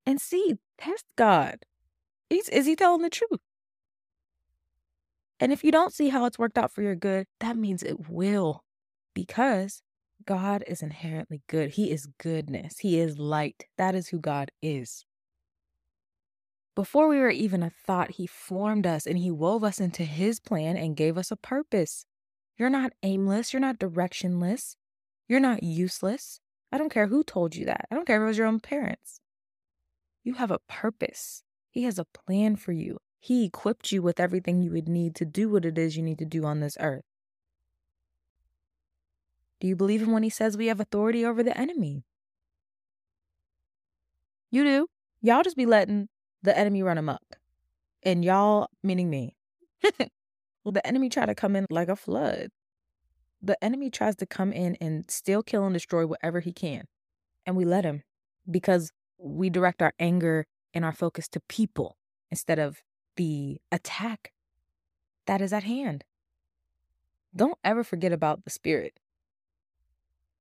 and 0.06 0.20
see, 0.20 0.54
test 0.78 1.04
God. 1.16 1.58
Is, 2.30 2.48
is 2.48 2.66
he 2.66 2.76
telling 2.76 3.02
the 3.02 3.10
truth? 3.10 3.40
And 5.38 5.52
if 5.52 5.62
you 5.64 5.70
don't 5.70 5.92
see 5.92 6.08
how 6.08 6.24
it's 6.24 6.38
worked 6.38 6.56
out 6.56 6.70
for 6.70 6.82
your 6.82 6.94
good, 6.94 7.26
that 7.40 7.56
means 7.56 7.82
it 7.82 8.08
will. 8.08 8.64
Because 9.14 9.82
God 10.26 10.64
is 10.66 10.82
inherently 10.82 11.42
good. 11.48 11.70
He 11.70 11.90
is 11.90 12.08
goodness. 12.18 12.78
He 12.78 12.98
is 12.98 13.18
light. 13.18 13.64
That 13.78 13.94
is 13.94 14.08
who 14.08 14.18
God 14.18 14.50
is. 14.60 15.04
Before 16.74 17.08
we 17.08 17.18
were 17.18 17.30
even 17.30 17.62
a 17.62 17.70
thought, 17.70 18.12
He 18.12 18.26
formed 18.26 18.86
us 18.86 19.06
and 19.06 19.16
He 19.16 19.30
wove 19.30 19.64
us 19.64 19.80
into 19.80 20.04
His 20.04 20.40
plan 20.40 20.76
and 20.76 20.96
gave 20.96 21.16
us 21.16 21.30
a 21.30 21.36
purpose. 21.36 22.04
You're 22.58 22.70
not 22.70 22.92
aimless. 23.02 23.52
You're 23.52 23.60
not 23.60 23.78
directionless. 23.78 24.76
You're 25.28 25.40
not 25.40 25.62
useless. 25.62 26.40
I 26.72 26.78
don't 26.78 26.92
care 26.92 27.06
who 27.06 27.22
told 27.22 27.54
you 27.54 27.64
that. 27.66 27.86
I 27.90 27.94
don't 27.94 28.06
care 28.06 28.16
if 28.16 28.22
it 28.22 28.26
was 28.26 28.38
your 28.38 28.46
own 28.46 28.60
parents. 28.60 29.20
You 30.24 30.34
have 30.34 30.50
a 30.50 30.58
purpose. 30.68 31.42
He 31.70 31.84
has 31.84 31.98
a 31.98 32.04
plan 32.04 32.56
for 32.56 32.72
you. 32.72 32.98
He 33.20 33.44
equipped 33.44 33.92
you 33.92 34.02
with 34.02 34.20
everything 34.20 34.60
you 34.60 34.72
would 34.72 34.88
need 34.88 35.14
to 35.16 35.24
do 35.24 35.48
what 35.48 35.64
it 35.64 35.78
is 35.78 35.96
you 35.96 36.02
need 36.02 36.18
to 36.18 36.24
do 36.24 36.44
on 36.44 36.60
this 36.60 36.76
earth. 36.80 37.04
Do 39.60 39.66
you 39.66 39.76
believe 39.76 40.02
him 40.02 40.12
when 40.12 40.22
he 40.22 40.30
says 40.30 40.56
we 40.56 40.66
have 40.66 40.80
authority 40.80 41.24
over 41.24 41.42
the 41.42 41.56
enemy? 41.56 42.04
You 44.50 44.64
do. 44.64 44.86
Y'all 45.22 45.42
just 45.42 45.56
be 45.56 45.66
letting 45.66 46.08
the 46.42 46.56
enemy 46.56 46.82
run 46.82 46.98
amok. 46.98 47.38
And 48.02 48.24
y'all, 48.24 48.68
meaning 48.82 49.10
me. 49.10 49.34
well, 50.64 50.72
the 50.72 50.86
enemy 50.86 51.08
try 51.08 51.26
to 51.26 51.34
come 51.34 51.56
in 51.56 51.66
like 51.70 51.88
a 51.88 51.96
flood. 51.96 52.48
The 53.42 53.62
enemy 53.62 53.90
tries 53.90 54.16
to 54.16 54.26
come 54.26 54.52
in 54.52 54.76
and 54.80 55.10
steal, 55.10 55.42
kill, 55.42 55.64
and 55.64 55.74
destroy 55.74 56.06
whatever 56.06 56.40
he 56.40 56.52
can. 56.52 56.84
And 57.44 57.56
we 57.56 57.64
let 57.64 57.84
him 57.84 58.02
because 58.50 58.92
we 59.18 59.50
direct 59.50 59.82
our 59.82 59.92
anger 59.98 60.46
and 60.74 60.84
our 60.84 60.92
focus 60.92 61.28
to 61.28 61.40
people 61.48 61.96
instead 62.30 62.58
of 62.58 62.82
the 63.16 63.58
attack 63.72 64.32
that 65.26 65.40
is 65.40 65.52
at 65.52 65.64
hand. 65.64 66.04
Don't 67.34 67.58
ever 67.64 67.84
forget 67.84 68.12
about 68.12 68.44
the 68.44 68.50
spirit. 68.50 68.98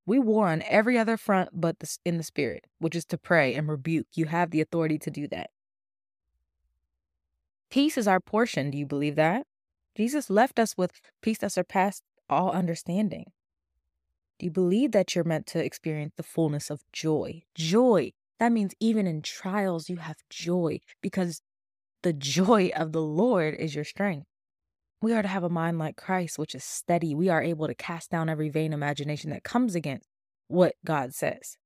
We 0.06 0.20
war 0.20 0.50
on 0.50 0.62
every 0.64 0.98
other 0.98 1.18
front 1.18 1.50
but 1.54 1.80
the, 1.80 1.98
in 2.06 2.18
the 2.18 2.24
spirit, 2.24 2.66
which 2.80 2.96
is 2.96 3.06
to 3.06 3.18
pray 3.18 3.56
and 3.56 3.68
rebuke. 3.68 4.08
You 4.14 4.26
have 4.26 4.52
the 4.52 4.62
authority 4.62 5.00
to 5.00 5.12
do 5.12 5.28
that. 5.30 5.50
Peace 7.70 7.98
is 7.98 8.08
our 8.08 8.20
portion. 8.20 8.72
Do 8.72 8.78
you 8.78 8.86
believe 8.86 9.16
that? 9.16 9.48
Jesus 9.98 10.30
left 10.30 10.60
us 10.60 10.78
with 10.78 11.02
peace 11.22 11.40
that 11.40 11.52
surpassed 11.52 12.04
all 12.30 12.52
understanding. 12.52 13.26
Do 14.38 14.46
you 14.46 14.52
believe 14.52 14.92
that 14.92 15.16
you're 15.16 15.24
meant 15.24 15.48
to 15.48 15.64
experience 15.64 16.14
the 16.18 16.24
fullness 16.24 16.70
of 16.70 16.82
joy? 16.92 17.44
Joy 17.56 18.12
that 18.40 18.52
means 18.52 18.74
even 18.80 19.08
in 19.08 19.22
trials, 19.22 19.90
you 19.90 19.98
have 19.98 20.18
joy 20.30 20.80
because 21.02 21.42
the 22.04 22.14
joy 22.14 22.72
of 22.76 22.92
the 22.92 23.02
Lord 23.02 23.56
is 23.56 23.76
your 23.76 23.84
strength. 23.84 24.28
We 25.06 25.14
are 25.14 25.22
to 25.22 25.28
have 25.28 25.44
a 25.44 25.50
mind 25.50 25.78
like 25.78 25.98
Christ, 25.98 26.40
which 26.40 26.56
is 26.56 26.64
steady. 26.64 27.14
We 27.14 27.30
are 27.30 27.40
able 27.40 27.68
to 27.68 27.76
cast 27.76 28.10
down 28.10 28.28
every 28.28 28.50
vain 28.50 28.74
imagination 28.74 29.30
that 29.30 29.44
comes 29.44 29.76
against 29.76 30.10
what 30.48 30.74
God 30.84 31.14
says. 31.14 31.58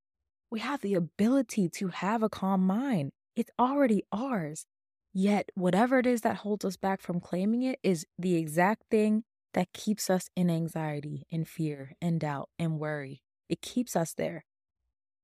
We 0.51 0.59
have 0.59 0.81
the 0.81 0.95
ability 0.95 1.69
to 1.75 1.87
have 1.87 2.21
a 2.21 2.27
calm 2.27 2.67
mind. 2.67 3.11
It's 3.37 3.49
already 3.57 4.03
ours. 4.11 4.65
Yet, 5.13 5.51
whatever 5.55 5.99
it 5.99 6.05
is 6.05 6.19
that 6.19 6.35
holds 6.35 6.65
us 6.65 6.75
back 6.75 6.99
from 6.99 7.21
claiming 7.21 7.63
it 7.63 7.79
is 7.81 8.05
the 8.17 8.35
exact 8.35 8.83
thing 8.91 9.23
that 9.53 9.71
keeps 9.71 10.09
us 10.09 10.29
in 10.35 10.49
anxiety 10.49 11.25
and 11.31 11.47
fear 11.47 11.93
and 12.01 12.19
doubt 12.19 12.49
and 12.59 12.77
worry. 12.77 13.21
It 13.47 13.61
keeps 13.61 13.95
us 13.95 14.13
there 14.13 14.43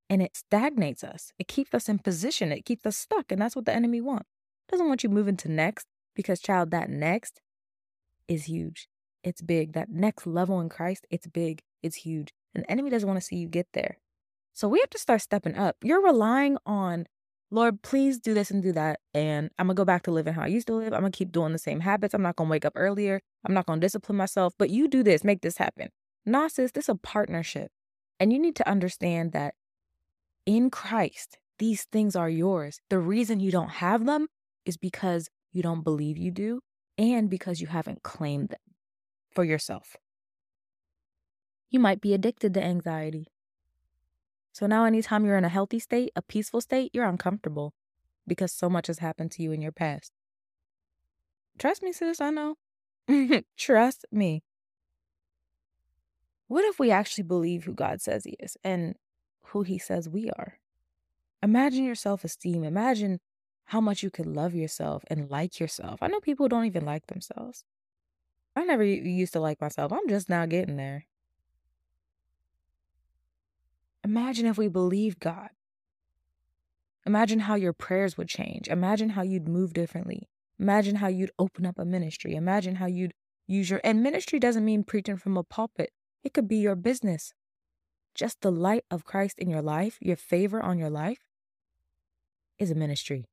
and 0.10 0.22
it 0.22 0.38
stagnates 0.38 1.04
us. 1.04 1.34
It 1.38 1.50
keeps 1.50 1.74
us 1.74 1.90
in 1.90 2.00
position. 2.00 2.54
It 2.54 2.64
keeps 2.64 2.86
us 2.86 2.96
stuck. 2.96 3.30
And 3.30 3.42
that's 3.42 3.58
what 3.58 3.66
the 3.66 3.76
enemy 3.76 4.00
wants. 4.00 4.30
Doesn't 4.72 4.88
want 4.88 5.04
you 5.04 5.10
moving 5.10 5.36
to 5.36 5.52
next 5.52 5.86
because, 6.16 6.40
child, 6.40 6.72
that 6.72 6.90
next 6.90 7.42
is 8.28 8.46
huge. 8.46 8.88
It's 9.24 9.42
big. 9.42 9.74
That 9.74 9.90
next 9.90 10.28
level 10.28 10.60
in 10.60 10.70
Christ, 10.70 11.08
it's 11.10 11.28
big. 11.28 11.62
It's 11.82 11.98
huge. 11.98 12.32
And 12.54 12.64
the 12.64 12.72
enemy 12.72 12.90
doesn't 12.90 13.08
want 13.08 13.20
to 13.20 13.26
see 13.26 13.38
you 13.38 13.48
get 13.48 13.68
there. 13.74 13.98
So 14.54 14.68
we 14.68 14.80
have 14.80 14.90
to 14.92 15.00
start 15.00 15.22
stepping 15.22 15.56
up. 15.56 15.76
You're 15.84 16.04
relying 16.04 16.58
on, 16.66 17.08
Lord, 17.52 17.82
please 17.82 18.20
do 18.20 18.34
this 18.34 18.52
and 18.52 18.64
do 18.64 18.72
that. 18.72 19.00
And 19.14 19.50
I'm 19.58 19.68
going 19.68 19.76
to 19.76 19.80
go 19.80 19.86
back 19.86 20.04
to 20.04 20.12
living 20.12 20.34
how 20.34 20.44
I 20.44 20.48
used 20.48 20.68
to 20.68 20.76
live. 20.76 20.94
I'm 20.94 21.02
going 21.02 21.12
to 21.12 21.18
keep 21.18 21.32
doing 21.32 21.52
the 21.52 21.60
same 21.60 21.82
habits. 21.82 22.14
I'm 22.14 22.22
not 22.22 22.36
going 22.36 22.48
to 22.48 22.52
wake 22.52 22.66
up 22.66 22.74
earlier. 22.76 23.20
I'm 23.46 23.54
not 23.54 23.66
going 23.66 23.80
to 23.80 23.86
discipline 23.86 24.18
myself. 24.18 24.54
But 24.58 24.70
you 24.70 24.88
do 24.88 25.04
this, 25.04 25.24
make 25.24 25.42
this 25.42 25.58
happen. 25.58 25.90
Sis, 26.26 26.72
this 26.72 26.86
is 26.86 26.90
a 26.90 26.96
partnership. 26.96 27.72
And 28.20 28.32
you 28.32 28.40
need 28.40 28.56
to 28.56 28.70
understand 28.70 29.34
that 29.34 29.56
in 30.46 30.70
Christ, 30.70 31.38
these 31.60 31.84
things 31.92 32.16
are 32.16 32.30
yours. 32.30 32.80
The 32.90 33.00
reason 33.00 33.40
you 33.40 33.52
don't 33.52 33.70
have 33.70 34.06
them 34.06 34.28
is 34.66 34.78
because 34.78 35.30
you 35.52 35.62
don't 35.64 35.84
believe 35.84 36.18
you 36.18 36.32
do 36.32 36.62
and 36.98 37.30
because 37.30 37.62
you 37.62 37.68
haven't 37.68 38.04
claimed 38.04 38.50
them 38.50 38.60
for 39.32 39.44
yourself. 39.44 39.96
You 41.70 41.80
might 41.80 42.02
be 42.02 42.14
addicted 42.14 42.54
to 42.54 42.64
anxiety. 42.64 43.28
So 44.54 44.68
now, 44.68 44.86
anytime 44.86 45.26
you're 45.26 45.38
in 45.38 45.44
a 45.44 45.50
healthy 45.50 45.80
state, 45.80 46.12
a 46.16 46.22
peaceful 46.22 46.62
state, 46.62 46.92
you're 46.94 47.06
uncomfortable 47.06 47.74
because 48.26 48.52
so 48.52 48.70
much 48.70 48.88
has 48.88 49.00
happened 49.00 49.32
to 49.32 49.44
you 49.44 49.52
in 49.52 49.62
your 49.62 49.74
past. 49.74 50.14
Trust 51.58 51.84
me, 51.84 51.92
sis, 51.92 52.22
I 52.22 52.30
know. 52.30 52.56
Trust 53.58 54.06
me. 54.12 54.44
What 56.48 56.64
if 56.64 56.80
we 56.80 56.92
actually 56.92 57.26
believe 57.26 57.66
who 57.66 57.74
God 57.74 58.02
says 58.02 58.24
He 58.24 58.38
is 58.40 58.56
and 58.64 58.96
who 59.56 59.64
he 59.64 59.78
says 59.78 60.10
we 60.10 60.30
are. 60.32 60.60
Imagine 61.42 61.84
your 61.84 61.96
self 61.96 62.24
esteem. 62.24 62.64
Imagine 62.64 63.20
how 63.66 63.82
much 63.82 64.04
you 64.04 64.10
could 64.10 64.26
love 64.26 64.54
yourself 64.54 65.04
and 65.08 65.30
like 65.30 65.60
yourself. 65.60 66.00
I 66.02 66.08
know 66.08 66.20
people 66.20 66.48
don't 66.48 66.66
even 66.66 66.86
like 66.86 67.08
themselves. 67.08 67.64
I 68.56 68.64
never 68.64 68.84
used 68.84 69.34
to 69.34 69.40
like 69.40 69.60
myself. 69.60 69.92
I'm 69.92 70.08
just 70.08 70.30
now 70.30 70.46
getting 70.46 70.78
there. 70.78 71.06
Imagine 74.04 74.46
if 74.46 74.58
we 74.58 74.68
believed 74.68 75.20
God. 75.20 75.50
Imagine 77.06 77.40
how 77.40 77.56
your 77.56 77.74
prayers 77.74 78.18
would 78.18 78.28
change. 78.28 78.68
Imagine 78.68 79.10
how 79.10 79.24
you'd 79.24 79.48
move 79.48 79.74
differently. 79.74 80.30
Imagine 80.60 80.96
how 80.96 81.08
you'd 81.08 81.32
open 81.38 81.66
up 81.66 81.78
a 81.78 81.86
ministry. 81.86 82.36
Imagine 82.36 82.76
how 82.76 82.86
you'd 82.86 83.14
use 83.48 83.70
your 83.70 83.82
and 83.84 84.02
ministry 84.02 84.40
doesn't 84.40 84.66
mean 84.66 84.84
preaching 84.84 85.18
from 85.18 85.38
a 85.38 85.44
pulpit. 85.44 85.92
It 86.24 86.34
could 86.34 86.48
be 86.48 86.58
your 86.58 86.76
business 86.76 87.34
just 88.16 88.42
the 88.42 88.52
light 88.52 88.86
of 88.90 89.04
Christ 89.04 89.38
in 89.38 89.50
your 89.50 89.62
life, 89.62 89.98
your 90.02 90.16
favor 90.16 90.64
on 90.64 90.80
your 90.80 90.90
life, 90.90 91.20
is 92.58 92.72
a 92.72 92.76
ministry. 92.76 93.26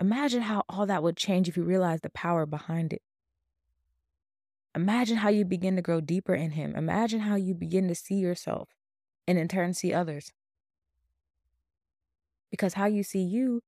Imagine 0.00 0.42
how 0.42 0.64
all 0.68 0.86
that 0.86 1.02
would 1.02 1.16
change 1.16 1.48
if 1.48 1.56
you 1.56 1.62
realized 1.62 2.02
the 2.02 2.10
power 2.10 2.46
behind 2.46 2.92
it. 2.92 3.02
Imagine 4.74 5.18
how 5.18 5.30
you 5.30 5.44
begin 5.44 5.76
to 5.76 5.82
grow 5.82 6.00
deeper 6.00 6.34
in 6.34 6.50
Him. 6.50 6.76
Imagine 6.76 7.20
how 7.20 7.34
you 7.34 7.54
begin 7.54 7.88
to 7.88 7.94
see 7.94 8.16
yourself 8.16 8.68
and 9.26 9.38
in 9.38 9.48
turn 9.48 9.72
see 9.72 9.94
others. 9.94 10.32
Because 12.50 12.74
how 12.74 12.86
you 12.86 13.02
see 13.02 13.22
you, 13.22 13.62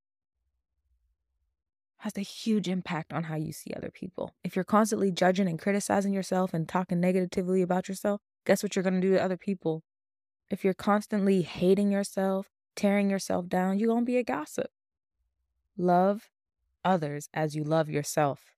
has 1.99 2.17
a 2.17 2.21
huge 2.21 2.67
impact 2.67 3.11
on 3.11 3.25
how 3.25 3.35
you 3.35 3.51
see 3.51 3.73
other 3.75 3.91
people. 3.91 4.33
If 4.43 4.55
you're 4.55 4.63
constantly 4.63 5.11
judging 5.11 5.47
and 5.47 5.59
criticizing 5.59 6.13
yourself 6.13 6.53
and 6.53 6.67
talking 6.67 6.99
negatively 6.99 7.61
about 7.61 7.89
yourself, 7.89 8.21
guess 8.45 8.63
what 8.63 8.75
you're 8.75 8.83
going 8.83 9.01
to 9.01 9.07
do 9.07 9.13
to 9.13 9.23
other 9.23 9.37
people? 9.37 9.83
If 10.49 10.63
you're 10.63 10.73
constantly 10.73 11.41
hating 11.41 11.91
yourself, 11.91 12.47
tearing 12.75 13.09
yourself 13.09 13.49
down, 13.49 13.79
you're 13.79 13.89
going 13.89 14.05
to 14.05 14.11
be 14.11 14.17
a 14.17 14.23
gossip. 14.23 14.71
Love 15.79 16.29
others 16.83 17.29
as 17.33 17.55
you 17.55 17.63
love 17.63 17.89
yourself. 17.89 18.53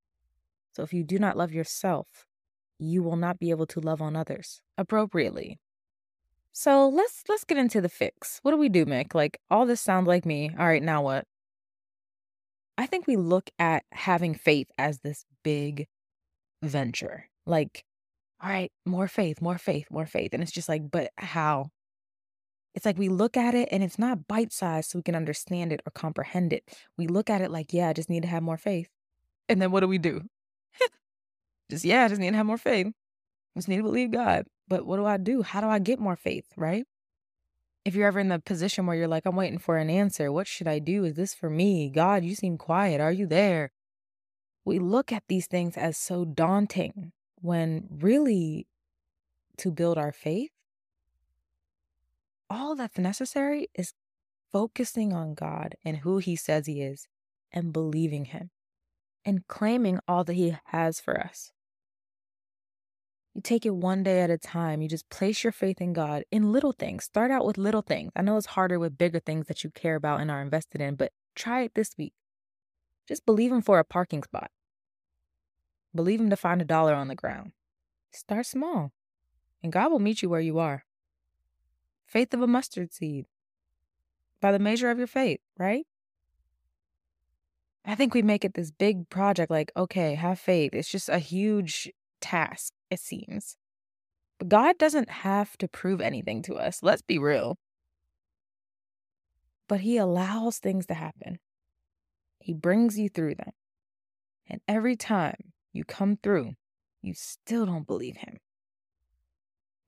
So 0.73 0.81
if 0.81 0.91
you 0.91 1.03
do 1.03 1.19
not 1.19 1.37
love 1.37 1.51
yourself, 1.53 2.25
you 2.79 3.03
will 3.03 3.15
not 3.15 3.37
be 3.37 3.51
able 3.51 3.67
to 3.67 3.79
love 3.79 4.01
on 4.01 4.15
others 4.15 4.61
appropriately. 4.75 5.59
So 6.51 6.89
let's 6.89 7.23
let's 7.29 7.43
get 7.43 7.59
into 7.59 7.79
the 7.79 7.89
fix. 7.89 8.39
What 8.41 8.51
do 8.51 8.57
we 8.57 8.69
do, 8.69 8.85
Mick? 8.85 9.13
Like 9.13 9.39
all 9.51 9.67
this 9.67 9.81
sounds 9.81 10.07
like 10.07 10.25
me. 10.25 10.51
All 10.57 10.65
right, 10.65 10.81
now 10.81 11.03
what? 11.03 11.25
I 12.77 12.87
think 12.87 13.05
we 13.05 13.17
look 13.17 13.51
at 13.59 13.83
having 13.91 14.33
faith 14.33 14.71
as 14.79 14.99
this 14.99 15.23
big 15.43 15.87
venture. 16.63 17.25
Like, 17.45 17.85
all 18.41 18.49
right, 18.49 18.71
more 18.83 19.07
faith, 19.07 19.41
more 19.41 19.59
faith, 19.59 19.85
more 19.91 20.07
faith. 20.07 20.33
And 20.33 20.41
it's 20.41 20.51
just 20.51 20.67
like, 20.67 20.89
but 20.89 21.11
how? 21.17 21.69
It's 22.73 22.85
like 22.85 22.97
we 22.97 23.09
look 23.09 23.35
at 23.35 23.53
it 23.53 23.69
and 23.71 23.83
it's 23.83 23.99
not 23.99 24.27
bite 24.27 24.53
sized 24.53 24.91
so 24.91 24.99
we 24.99 25.03
can 25.03 25.15
understand 25.15 25.73
it 25.73 25.81
or 25.85 25.91
comprehend 25.91 26.53
it. 26.53 26.63
We 26.97 27.07
look 27.07 27.29
at 27.29 27.41
it 27.41 27.51
like, 27.51 27.73
yeah, 27.73 27.89
I 27.89 27.93
just 27.93 28.09
need 28.09 28.23
to 28.23 28.29
have 28.29 28.43
more 28.43 28.57
faith. 28.57 28.89
And 29.49 29.61
then 29.61 29.71
what 29.71 29.81
do 29.81 29.87
we 29.87 29.97
do? 29.97 30.21
just, 31.69 31.83
yeah, 31.83 32.05
I 32.05 32.07
just 32.07 32.21
need 32.21 32.31
to 32.31 32.37
have 32.37 32.45
more 32.45 32.57
faith. 32.57 32.87
I 32.87 33.59
just 33.59 33.67
need 33.67 33.77
to 33.77 33.83
believe 33.83 34.11
God. 34.11 34.45
But 34.67 34.85
what 34.85 34.97
do 34.97 35.05
I 35.05 35.17
do? 35.17 35.41
How 35.41 35.59
do 35.59 35.67
I 35.67 35.79
get 35.79 35.99
more 35.99 36.15
faith, 36.15 36.45
right? 36.55 36.85
If 37.83 37.95
you're 37.95 38.07
ever 38.07 38.19
in 38.19 38.29
the 38.29 38.39
position 38.39 38.85
where 38.85 38.95
you're 38.95 39.07
like, 39.07 39.25
I'm 39.25 39.35
waiting 39.35 39.59
for 39.59 39.77
an 39.77 39.89
answer, 39.89 40.31
what 40.31 40.47
should 40.47 40.67
I 40.67 40.79
do? 40.79 41.03
Is 41.03 41.15
this 41.15 41.33
for 41.33 41.49
me? 41.49 41.89
God, 41.89 42.23
you 42.23 42.35
seem 42.35 42.57
quiet. 42.57 43.01
Are 43.01 43.11
you 43.11 43.27
there? 43.27 43.71
We 44.63 44.79
look 44.79 45.11
at 45.11 45.23
these 45.27 45.47
things 45.47 45.75
as 45.75 45.97
so 45.97 46.23
daunting 46.23 47.11
when 47.41 47.87
really 47.89 48.67
to 49.57 49.71
build 49.71 49.97
our 49.97 50.11
faith, 50.11 50.51
all 52.51 52.75
that's 52.75 52.97
necessary 52.97 53.69
is 53.73 53.93
focusing 54.51 55.13
on 55.13 55.33
God 55.33 55.75
and 55.85 55.97
who 55.97 56.17
He 56.17 56.35
says 56.35 56.67
He 56.67 56.81
is 56.81 57.07
and 57.51 57.71
believing 57.71 58.25
Him 58.25 58.49
and 59.23 59.47
claiming 59.47 59.99
all 60.07 60.23
that 60.25 60.33
He 60.33 60.55
has 60.65 60.99
for 60.99 61.19
us. 61.19 61.51
You 63.33 63.41
take 63.41 63.65
it 63.65 63.73
one 63.73 64.03
day 64.03 64.21
at 64.21 64.29
a 64.29 64.37
time. 64.37 64.81
You 64.81 64.89
just 64.89 65.09
place 65.09 65.45
your 65.45 65.53
faith 65.53 65.79
in 65.79 65.93
God 65.93 66.23
in 66.29 66.51
little 66.51 66.73
things. 66.73 67.05
Start 67.05 67.31
out 67.31 67.45
with 67.45 67.57
little 67.57 67.81
things. 67.81 68.11
I 68.13 68.21
know 68.21 68.35
it's 68.35 68.47
harder 68.47 68.77
with 68.77 68.97
bigger 68.97 69.19
things 69.19 69.47
that 69.47 69.63
you 69.63 69.69
care 69.69 69.95
about 69.95 70.19
and 70.19 70.29
are 70.29 70.41
invested 70.41 70.81
in, 70.81 70.95
but 70.95 71.13
try 71.33 71.61
it 71.61 71.71
this 71.73 71.95
week. 71.97 72.13
Just 73.07 73.25
believe 73.25 73.51
Him 73.51 73.61
for 73.61 73.79
a 73.79 73.85
parking 73.85 74.23
spot. 74.23 74.51
Believe 75.95 76.19
Him 76.19 76.29
to 76.29 76.35
find 76.35 76.61
a 76.61 76.65
dollar 76.65 76.93
on 76.93 77.07
the 77.07 77.15
ground. 77.15 77.53
Start 78.11 78.45
small, 78.45 78.91
and 79.63 79.71
God 79.71 79.89
will 79.89 79.99
meet 79.99 80.21
you 80.21 80.29
where 80.29 80.41
you 80.41 80.59
are 80.59 80.83
faith 82.11 82.33
of 82.33 82.41
a 82.41 82.47
mustard 82.47 82.93
seed 82.93 83.25
by 84.41 84.51
the 84.51 84.59
measure 84.59 84.91
of 84.91 84.97
your 84.97 85.07
faith, 85.07 85.39
right? 85.57 85.85
I 87.85 87.95
think 87.95 88.13
we 88.13 88.21
make 88.21 88.43
it 88.43 88.53
this 88.53 88.69
big 88.69 89.09
project 89.09 89.49
like, 89.49 89.71
okay, 89.77 90.15
have 90.15 90.37
faith. 90.37 90.71
It's 90.73 90.89
just 90.89 91.09
a 91.09 91.19
huge 91.19 91.89
task, 92.19 92.73
it 92.89 92.99
seems. 92.99 93.55
But 94.37 94.49
God 94.49 94.77
doesn't 94.77 95.09
have 95.09 95.57
to 95.59 95.67
prove 95.67 96.01
anything 96.01 96.41
to 96.43 96.55
us. 96.55 96.83
Let's 96.83 97.01
be 97.01 97.17
real. 97.17 97.57
But 99.69 99.79
He 99.79 99.97
allows 99.97 100.57
things 100.59 100.85
to 100.87 100.93
happen, 100.93 101.39
He 102.39 102.53
brings 102.53 102.99
you 102.99 103.07
through 103.07 103.35
them. 103.35 103.53
And 104.49 104.59
every 104.67 104.97
time 104.97 105.53
you 105.71 105.85
come 105.85 106.17
through, 106.21 106.55
you 107.01 107.13
still 107.13 107.65
don't 107.65 107.87
believe 107.87 108.17
Him. 108.17 108.37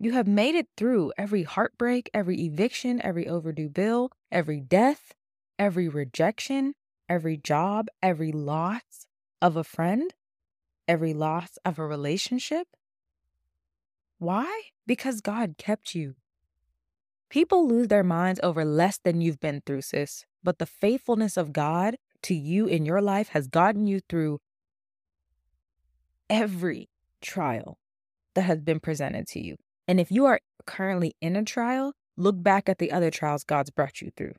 You 0.03 0.11
have 0.11 0.27
made 0.27 0.55
it 0.55 0.67
through 0.75 1.13
every 1.17 1.43
heartbreak, 1.43 2.09
every 2.13 2.41
eviction, 2.41 3.01
every 3.01 3.25
overdue 3.25 3.69
bill, 3.69 4.11
every 4.29 4.59
death, 4.59 5.13
every 5.57 5.87
rejection, 5.87 6.73
every 7.07 7.37
job, 7.37 7.87
every 8.01 8.33
loss 8.33 9.07
of 9.41 9.55
a 9.55 9.63
friend, 9.63 10.13
every 10.89 11.13
loss 11.13 11.57
of 11.63 11.79
a 11.79 11.87
relationship. 11.87 12.67
Why? 14.19 14.63
Because 14.85 15.21
God 15.21 15.55
kept 15.57 15.95
you. 15.95 16.15
People 17.29 17.65
lose 17.65 17.87
their 17.87 18.03
minds 18.03 18.41
over 18.43 18.65
less 18.65 18.97
than 18.97 19.21
you've 19.21 19.39
been 19.39 19.61
through, 19.65 19.83
sis, 19.83 20.25
but 20.43 20.59
the 20.59 20.65
faithfulness 20.65 21.37
of 21.37 21.53
God 21.53 21.95
to 22.23 22.35
you 22.35 22.67
in 22.67 22.85
your 22.85 23.01
life 23.01 23.29
has 23.29 23.47
gotten 23.47 23.87
you 23.87 24.01
through 24.09 24.41
every 26.29 26.89
trial 27.21 27.77
that 28.35 28.41
has 28.41 28.59
been 28.59 28.81
presented 28.81 29.27
to 29.27 29.39
you. 29.39 29.55
And 29.87 29.99
if 29.99 30.11
you 30.11 30.25
are 30.25 30.39
currently 30.65 31.15
in 31.21 31.35
a 31.35 31.43
trial, 31.43 31.93
look 32.15 32.41
back 32.41 32.69
at 32.69 32.77
the 32.77 32.91
other 32.91 33.11
trials 33.11 33.43
God's 33.43 33.69
brought 33.69 34.01
you 34.01 34.11
through. 34.15 34.35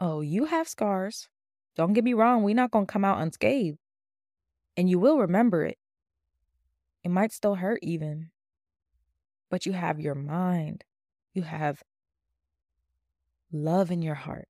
Oh, 0.00 0.20
you 0.20 0.46
have 0.46 0.68
scars. 0.68 1.28
Don't 1.76 1.92
get 1.92 2.04
me 2.04 2.14
wrong, 2.14 2.42
we're 2.42 2.54
not 2.54 2.70
going 2.70 2.86
to 2.86 2.92
come 2.92 3.04
out 3.04 3.20
unscathed. 3.20 3.78
And 4.76 4.88
you 4.88 4.98
will 4.98 5.18
remember 5.18 5.64
it. 5.64 5.78
It 7.04 7.10
might 7.10 7.32
still 7.32 7.56
hurt, 7.56 7.80
even. 7.82 8.30
But 9.50 9.66
you 9.66 9.72
have 9.72 10.00
your 10.00 10.14
mind. 10.14 10.84
You 11.34 11.42
have 11.42 11.82
love 13.52 13.90
in 13.90 14.02
your 14.02 14.14
heart, 14.14 14.48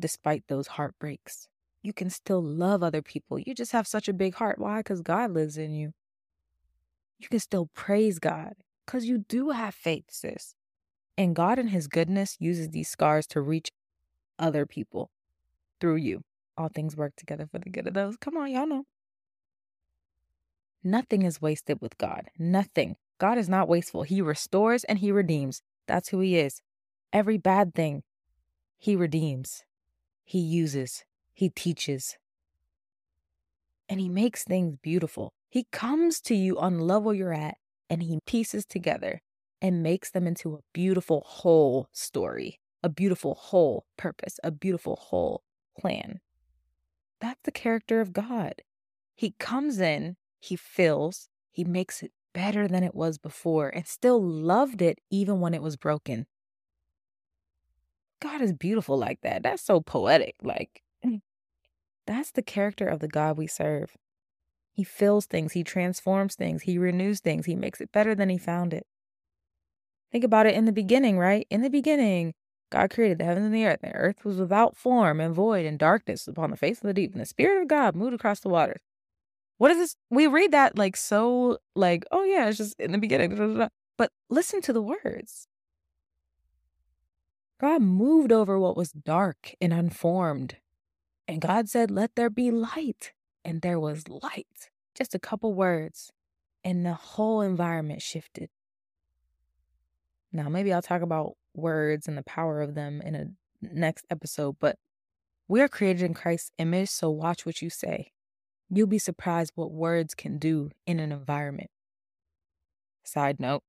despite 0.00 0.44
those 0.48 0.66
heartbreaks. 0.66 1.48
You 1.82 1.92
can 1.92 2.10
still 2.10 2.42
love 2.42 2.82
other 2.82 3.02
people. 3.02 3.38
You 3.38 3.54
just 3.54 3.72
have 3.72 3.86
such 3.86 4.08
a 4.08 4.12
big 4.12 4.34
heart. 4.34 4.58
Why? 4.58 4.78
Because 4.78 5.00
God 5.00 5.32
lives 5.32 5.58
in 5.58 5.72
you 5.72 5.92
you 7.18 7.28
can 7.28 7.40
still 7.40 7.68
praise 7.74 8.18
God 8.18 8.54
because 8.86 9.04
you 9.06 9.18
do 9.18 9.50
have 9.50 9.74
faith, 9.74 10.04
sis. 10.08 10.54
And 11.16 11.34
God, 11.34 11.58
in 11.58 11.68
His 11.68 11.88
goodness, 11.88 12.36
uses 12.38 12.68
these 12.68 12.88
scars 12.88 13.26
to 13.28 13.40
reach 13.40 13.70
other 14.38 14.66
people 14.66 15.10
through 15.80 15.96
you. 15.96 16.22
All 16.56 16.68
things 16.68 16.96
work 16.96 17.14
together 17.16 17.48
for 17.50 17.58
the 17.58 17.70
good 17.70 17.86
of 17.86 17.94
those. 17.94 18.16
Come 18.16 18.36
on, 18.36 18.50
y'all 18.50 18.66
know. 18.66 18.84
Nothing 20.84 21.22
is 21.22 21.42
wasted 21.42 21.80
with 21.80 21.98
God. 21.98 22.26
Nothing. 22.38 22.96
God 23.18 23.36
is 23.36 23.48
not 23.48 23.68
wasteful. 23.68 24.04
He 24.04 24.22
restores 24.22 24.84
and 24.84 25.00
He 25.00 25.10
redeems. 25.10 25.62
That's 25.86 26.10
who 26.10 26.20
He 26.20 26.38
is. 26.38 26.62
Every 27.12 27.36
bad 27.36 27.74
thing, 27.74 28.04
He 28.78 28.94
redeems, 28.94 29.64
He 30.24 30.38
uses, 30.38 31.04
He 31.32 31.48
teaches, 31.48 32.16
and 33.88 33.98
He 34.00 34.08
makes 34.08 34.44
things 34.44 34.76
beautiful. 34.80 35.32
He 35.48 35.66
comes 35.72 36.20
to 36.22 36.34
you 36.34 36.58
on 36.58 36.78
level 36.78 37.14
you're 37.14 37.32
at 37.32 37.56
and 37.88 38.02
he 38.02 38.20
pieces 38.26 38.66
together 38.66 39.22
and 39.60 39.82
makes 39.82 40.10
them 40.10 40.26
into 40.26 40.54
a 40.54 40.60
beautiful 40.72 41.22
whole 41.26 41.88
story, 41.92 42.60
a 42.82 42.88
beautiful 42.88 43.34
whole 43.34 43.86
purpose, 43.96 44.38
a 44.44 44.50
beautiful 44.50 44.96
whole 44.96 45.42
plan. 45.78 46.20
That's 47.20 47.40
the 47.44 47.52
character 47.52 48.00
of 48.00 48.12
God. 48.12 48.62
He 49.14 49.34
comes 49.38 49.80
in, 49.80 50.16
he 50.38 50.54
fills, 50.54 51.28
he 51.50 51.64
makes 51.64 52.02
it 52.02 52.12
better 52.32 52.68
than 52.68 52.84
it 52.84 52.94
was 52.94 53.18
before 53.18 53.68
and 53.68 53.86
still 53.86 54.22
loved 54.22 54.80
it 54.80 55.00
even 55.10 55.40
when 55.40 55.54
it 55.54 55.62
was 55.62 55.76
broken. 55.76 56.26
God 58.20 58.42
is 58.42 58.52
beautiful 58.52 58.96
like 58.96 59.20
that. 59.22 59.42
That's 59.42 59.64
so 59.64 59.80
poetic. 59.80 60.36
Like, 60.42 60.82
mm. 61.04 61.20
that's 62.06 62.30
the 62.32 62.42
character 62.42 62.86
of 62.86 63.00
the 63.00 63.08
God 63.08 63.38
we 63.38 63.46
serve. 63.46 63.96
He 64.78 64.84
fills 64.84 65.26
things, 65.26 65.54
He 65.54 65.64
transforms 65.64 66.36
things, 66.36 66.62
He 66.62 66.78
renews 66.78 67.18
things, 67.18 67.46
He 67.46 67.56
makes 67.56 67.80
it 67.80 67.90
better 67.90 68.14
than 68.14 68.28
He 68.28 68.38
found 68.38 68.72
it. 68.72 68.86
Think 70.12 70.22
about 70.22 70.46
it 70.46 70.54
in 70.54 70.66
the 70.66 70.72
beginning, 70.72 71.18
right? 71.18 71.48
In 71.50 71.62
the 71.62 71.68
beginning, 71.68 72.32
God 72.70 72.88
created 72.88 73.18
the 73.18 73.24
heavens 73.24 73.46
and 73.46 73.54
the 73.56 73.66
earth. 73.66 73.80
The 73.82 73.92
earth 73.92 74.24
was 74.24 74.38
without 74.38 74.76
form 74.76 75.18
and 75.18 75.34
void 75.34 75.66
and 75.66 75.80
darkness 75.80 76.28
upon 76.28 76.52
the 76.52 76.56
face 76.56 76.78
of 76.78 76.84
the 76.84 76.94
deep, 76.94 77.10
and 77.10 77.20
the 77.20 77.26
Spirit 77.26 77.60
of 77.60 77.66
God 77.66 77.96
moved 77.96 78.14
across 78.14 78.38
the 78.38 78.48
waters. 78.48 78.80
What 79.56 79.72
is 79.72 79.78
this? 79.78 79.96
We 80.10 80.28
read 80.28 80.52
that 80.52 80.78
like 80.78 80.96
so, 80.96 81.58
like, 81.74 82.04
oh 82.12 82.22
yeah, 82.22 82.46
it's 82.46 82.58
just 82.58 82.78
in 82.78 82.92
the 82.92 82.98
beginning. 82.98 83.68
But 83.96 84.12
listen 84.30 84.60
to 84.60 84.72
the 84.72 84.80
words. 84.80 85.48
God 87.60 87.82
moved 87.82 88.30
over 88.30 88.60
what 88.60 88.76
was 88.76 88.92
dark 88.92 89.56
and 89.60 89.72
unformed. 89.72 90.58
And 91.26 91.40
God 91.40 91.68
said, 91.68 91.90
Let 91.90 92.14
there 92.14 92.30
be 92.30 92.52
light 92.52 93.10
and 93.48 93.62
there 93.62 93.80
was 93.80 94.08
light. 94.10 94.68
Just 94.94 95.14
a 95.14 95.18
couple 95.18 95.54
words, 95.54 96.12
and 96.62 96.84
the 96.84 96.92
whole 96.92 97.40
environment 97.40 98.02
shifted. 98.02 98.50
Now, 100.30 100.50
maybe 100.50 100.70
I'll 100.70 100.82
talk 100.82 101.00
about 101.00 101.32
words 101.54 102.06
and 102.06 102.18
the 102.18 102.22
power 102.22 102.60
of 102.60 102.74
them 102.74 103.00
in 103.00 103.14
a 103.14 103.26
next 103.62 104.04
episode, 104.10 104.56
but 104.60 104.76
we 105.48 105.62
are 105.62 105.68
created 105.68 106.02
in 106.02 106.12
Christ's 106.12 106.50
image, 106.58 106.90
so 106.90 107.08
watch 107.08 107.46
what 107.46 107.62
you 107.62 107.70
say. 107.70 108.12
You'll 108.68 108.86
be 108.86 108.98
surprised 108.98 109.52
what 109.54 109.72
words 109.72 110.14
can 110.14 110.36
do 110.36 110.70
in 110.86 111.00
an 111.00 111.10
environment. 111.10 111.70
Side 113.02 113.40
note, 113.40 113.62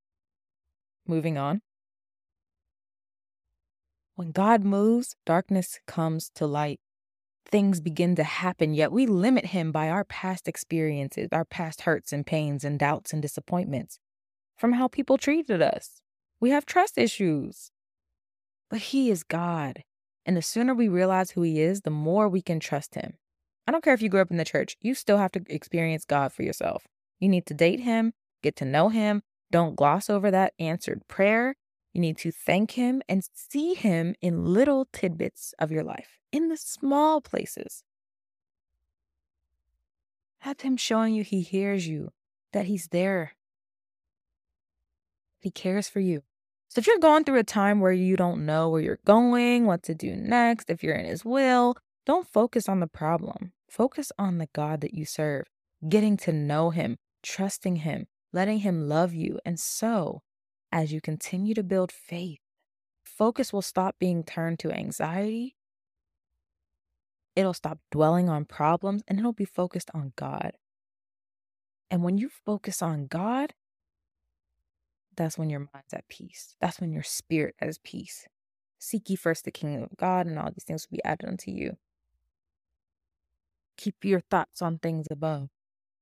moving 1.08 1.38
on. 1.38 1.62
When 4.15 4.32
God 4.32 4.65
moves, 4.65 5.15
darkness 5.26 5.80
comes 5.88 6.30
to 6.36 6.46
light. 6.46 6.82
Things 7.50 7.82
begin 7.82 8.16
to 8.16 8.24
happen, 8.24 8.74
yet 8.74 8.92
we 8.92 9.06
limit 9.06 9.48
him 9.48 9.72
by 9.72 9.90
our 9.90 10.04
past 10.04 10.48
experiences, 10.48 11.30
our 11.32 11.46
past 11.46 11.82
hurts 11.82 12.14
and 12.14 12.26
pains 12.26 12.64
and 12.64 12.80
doubts 12.80 13.14
and 13.14 13.22
disappointments 13.22 14.00
from 14.58 14.74
how 14.74 14.88
people 14.88 15.18
treated 15.18 15.62
us. 15.62 16.02
We 16.40 16.52
have 16.52 16.66
trust 16.66 16.98
issues. 16.98 17.72
But 18.70 18.80
he 18.80 19.10
is 19.10 19.24
God. 19.24 19.84
And 20.26 20.38
the 20.38 20.42
sooner 20.42 20.74
we 20.74 20.88
realize 20.88 21.32
who 21.32 21.42
he 21.42 21.60
is, 21.62 21.82
the 21.82 21.90
more 21.90 22.30
we 22.30 22.42
can 22.42 22.60
trust 22.60 22.96
him. 22.96 23.14
I 23.66 23.72
don't 23.72 23.84
care 23.84 23.94
if 23.94 24.02
you 24.02 24.10
grew 24.10 24.22
up 24.22 24.32
in 24.32 24.38
the 24.38 24.46
church, 24.46 24.78
you 24.82 24.94
still 24.94 25.18
have 25.18 25.32
to 25.34 25.42
experience 25.48 26.06
God 26.06 26.34
for 26.34 26.44
yourself. 26.44 26.88
You 27.20 27.30
need 27.30 27.46
to 27.48 27.54
date 27.54 27.80
him, 27.80 28.14
get 28.44 28.56
to 28.58 28.66
know 28.66 28.90
him. 28.90 29.22
Don't 29.52 29.76
gloss 29.76 30.10
over 30.10 30.30
that 30.32 30.54
answered 30.60 31.08
prayer. 31.08 31.56
You 31.93 32.02
need 32.02 32.17
to 32.19 32.32
thank 32.32 32.71
him 32.71 33.02
and 33.10 33.28
see 33.34 33.73
him 33.73 34.15
in 34.21 34.45
little 34.45 34.88
tidbits 34.93 35.54
of 35.60 35.71
your 35.71 35.84
life, 35.84 36.19
in 36.32 36.49
the 36.49 36.58
small 36.58 37.21
places. 37.21 37.84
Have 40.39 40.62
him 40.62 40.78
showing 40.78 41.15
you 41.15 41.23
he 41.23 41.41
hears 41.41 41.88
you, 41.88 42.12
that 42.54 42.65
he's 42.65 42.88
there. 42.88 43.34
He 45.39 45.52
cares 45.52 45.89
for 45.89 45.99
you. 45.99 46.23
So 46.69 46.80
if 46.80 46.86
you're 46.86 46.99
going 46.99 47.23
through 47.23 47.39
a 47.39 47.43
time 47.43 47.80
where 47.80 47.91
you 47.91 48.15
don't 48.15 48.45
know 48.45 48.69
where 48.69 48.82
you're 48.82 48.99
going, 49.06 49.65
what 49.65 49.82
to 49.84 49.95
do 49.95 50.15
next, 50.15 50.69
if 50.69 50.84
you're 50.84 50.95
in 50.95 51.06
his 51.06 51.25
will, 51.25 51.75
don't 52.06 52.28
focus 52.28 52.69
on 52.69 52.80
the 52.80 52.88
problem. 52.88 53.54
Focus 53.69 54.12
on 54.19 54.38
the 54.38 54.49
God 54.54 54.82
that 54.82 54.93
you 54.93 55.06
serve, 55.06 55.47
getting 55.88 56.15
to 56.17 56.32
know 56.32 56.69
him, 56.69 56.97
trusting 57.23 57.78
him, 57.78 58.08
letting 58.32 58.60
him 58.60 58.88
love 58.88 59.13
you. 59.13 59.39
And 59.45 59.60
so, 59.60 60.21
as 60.71 60.91
you 60.91 61.01
continue 61.01 61.53
to 61.53 61.63
build 61.63 61.91
faith, 61.91 62.39
focus 63.03 63.51
will 63.51 63.62
stop 63.62 63.95
being 63.99 64.23
turned 64.23 64.60
to 64.60 64.71
anxiety. 64.71 65.55
It'll 67.36 67.53
stop 67.53 67.79
dwelling 67.91 68.29
on 68.29 68.45
problems 68.45 69.03
and 69.08 69.19
it'll 69.19 69.34
be 69.34 69.45
focused 69.45 69.89
on 69.93 70.13
God. 70.15 70.53
And 71.89 72.03
when 72.03 72.17
you 72.17 72.29
focus 72.29 72.82
on 72.82 73.08
God, 73.08 73.53
that's 75.15 75.38
when 75.38 75.49
your 75.49 75.60
mind's 75.73 75.93
at 75.93 76.08
peace. 76.08 76.55
That's 76.62 76.79
when 76.79 76.91
your 76.91 77.03
spirit 77.03 77.55
has 77.60 77.79
peace. 77.79 78.27
Seek 78.77 79.10
ye 79.10 79.15
first 79.15 79.43
the 79.43 79.51
kingdom 79.51 79.84
of 79.84 79.97
God, 79.97 80.25
and 80.25 80.39
all 80.39 80.49
these 80.51 80.63
things 80.63 80.88
will 80.89 80.95
be 80.95 81.03
added 81.03 81.27
unto 81.27 81.51
you. 81.51 81.77
Keep 83.75 84.05
your 84.05 84.21
thoughts 84.21 84.62
on 84.62 84.77
things 84.77 85.08
above. 85.12 85.49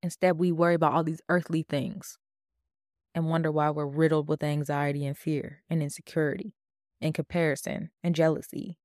Instead, 0.02 0.38
we 0.38 0.52
worry 0.52 0.74
about 0.74 0.92
all 0.92 1.02
these 1.02 1.20
earthly 1.28 1.64
things 1.68 2.18
and 3.18 3.28
wonder 3.28 3.50
why 3.50 3.68
we're 3.68 3.84
riddled 3.84 4.28
with 4.28 4.42
anxiety 4.42 5.04
and 5.04 5.18
fear 5.18 5.62
and 5.68 5.82
insecurity 5.82 6.54
and 7.00 7.12
comparison 7.12 7.90
and 8.02 8.14
jealousy. 8.14 8.78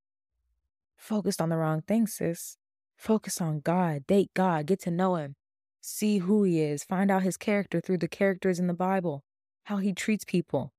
Focused 0.97 1.39
on 1.39 1.49
the 1.49 1.57
wrong 1.57 1.81
things, 1.81 2.15
sis. 2.15 2.57
Focus 2.97 3.39
on 3.39 3.59
God. 3.59 4.07
Date 4.07 4.31
God. 4.33 4.65
Get 4.65 4.81
to 4.81 4.91
know 4.91 5.15
Him. 5.15 5.35
See 5.81 6.17
who 6.17 6.43
He 6.43 6.61
is. 6.61 6.83
Find 6.83 7.11
out 7.11 7.23
His 7.23 7.37
character 7.37 7.79
through 7.79 7.99
the 7.99 8.07
characters 8.07 8.59
in 8.59 8.67
the 8.67 8.73
Bible 8.73 9.23
how 9.65 9.77
he 9.77 9.93
treats 9.93 10.25
people. 10.25 10.73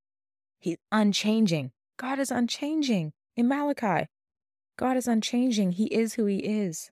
He's 0.58 0.78
unchanging. 0.92 1.72
God 1.96 2.18
is 2.18 2.30
unchanging. 2.30 3.12
In 3.36 3.48
Malachi, 3.48 4.08
God 4.76 4.96
is 4.96 5.08
unchanging. 5.08 5.72
He 5.72 5.86
is 5.86 6.14
who 6.14 6.26
he 6.26 6.38
is. 6.38 6.90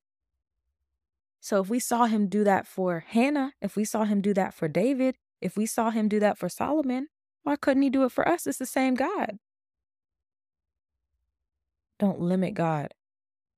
So 1.41 1.61
if 1.61 1.69
we 1.69 1.81
saw 1.81 2.07
him 2.07 2.29
do 2.29 2.45
that 2.45 2.67
for 2.67 3.01
Hannah, 3.01 3.53
if 3.61 3.77
we 3.77 3.85
saw 3.85 4.05
him 4.05 4.21
do 4.21 4.33
that 4.35 4.55
for 4.55 4.69
David, 4.69 5.17
if 5.43 5.57
we 5.57 5.67
saw 5.67 5.91
him 5.91 6.09
do 6.09 6.21
that 6.21 6.39
for 6.39 6.49
Solomon, 6.49 7.09
why 7.43 7.57
couldn't 7.57 7.83
he 7.83 7.91
do 7.91 8.05
it 8.05 8.13
for 8.13 8.27
us? 8.27 8.47
It's 8.47 8.59
the 8.59 8.67
same 8.67 8.95
God. 8.95 9.39
Don't 11.99 12.21
limit 12.21 12.55
God. 12.55 12.95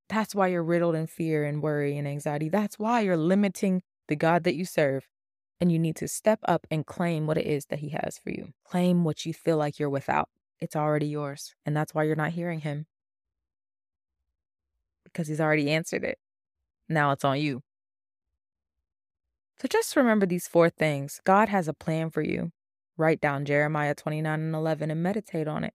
That's 0.08 0.34
why 0.34 0.48
you're 0.48 0.62
riddled 0.62 0.94
in 0.94 1.06
fear 1.06 1.44
and 1.44 1.62
worry 1.62 1.96
and 1.96 2.06
anxiety. 2.06 2.48
That's 2.48 2.78
why 2.78 3.00
you're 3.00 3.16
limiting 3.16 3.82
the 4.08 4.16
God 4.16 4.44
that 4.44 4.54
you 4.54 4.64
serve 4.64 5.08
and 5.60 5.72
you 5.72 5.78
need 5.78 5.96
to 5.96 6.08
step 6.08 6.40
up 6.44 6.66
and 6.70 6.84
claim 6.84 7.26
what 7.26 7.38
it 7.38 7.46
is 7.46 7.66
that 7.66 7.78
He 7.78 7.90
has 7.90 8.18
for 8.18 8.30
you. 8.30 8.52
Claim 8.64 9.04
what 9.04 9.24
you 9.24 9.32
feel 9.32 9.56
like 9.56 9.78
you're 9.78 9.88
without. 9.88 10.28
It's 10.60 10.76
already 10.76 11.06
yours. 11.06 11.54
And 11.64 11.76
that's 11.76 11.94
why 11.94 12.04
you're 12.04 12.16
not 12.16 12.32
hearing 12.32 12.60
Him 12.60 12.86
because 15.04 15.28
He's 15.28 15.40
already 15.40 15.70
answered 15.70 16.04
it. 16.04 16.18
Now 16.88 17.12
it's 17.12 17.24
on 17.24 17.40
you. 17.40 17.62
So 19.60 19.68
just 19.68 19.96
remember 19.96 20.26
these 20.26 20.48
four 20.48 20.68
things 20.68 21.20
God 21.24 21.48
has 21.48 21.68
a 21.68 21.74
plan 21.74 22.10
for 22.10 22.22
you. 22.22 22.52
Write 22.96 23.20
down 23.20 23.44
Jeremiah 23.44 23.94
29 23.94 24.40
and 24.40 24.54
11 24.54 24.90
and 24.90 25.02
meditate 25.02 25.48
on 25.48 25.64
it. 25.64 25.74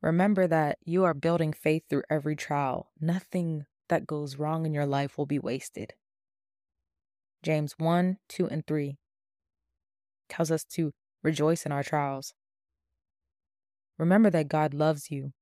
Remember 0.00 0.46
that 0.46 0.78
you 0.84 1.04
are 1.04 1.14
building 1.14 1.52
faith 1.52 1.82
through 1.88 2.04
every 2.08 2.36
trial. 2.36 2.90
Nothing 3.00 3.66
that 3.88 4.06
goes 4.06 4.36
wrong 4.36 4.66
in 4.66 4.72
your 4.72 4.86
life 4.86 5.18
will 5.18 5.26
be 5.26 5.38
wasted. 5.38 5.94
James 7.42 7.74
1, 7.78 8.18
2, 8.28 8.48
and 8.48 8.66
3 8.66 8.98
tells 10.28 10.50
us 10.50 10.64
to 10.64 10.92
rejoice 11.22 11.64
in 11.64 11.72
our 11.72 11.82
trials. 11.82 12.34
Remember 13.98 14.30
that 14.30 14.48
God 14.48 14.74
loves 14.74 15.10
you. 15.10 15.32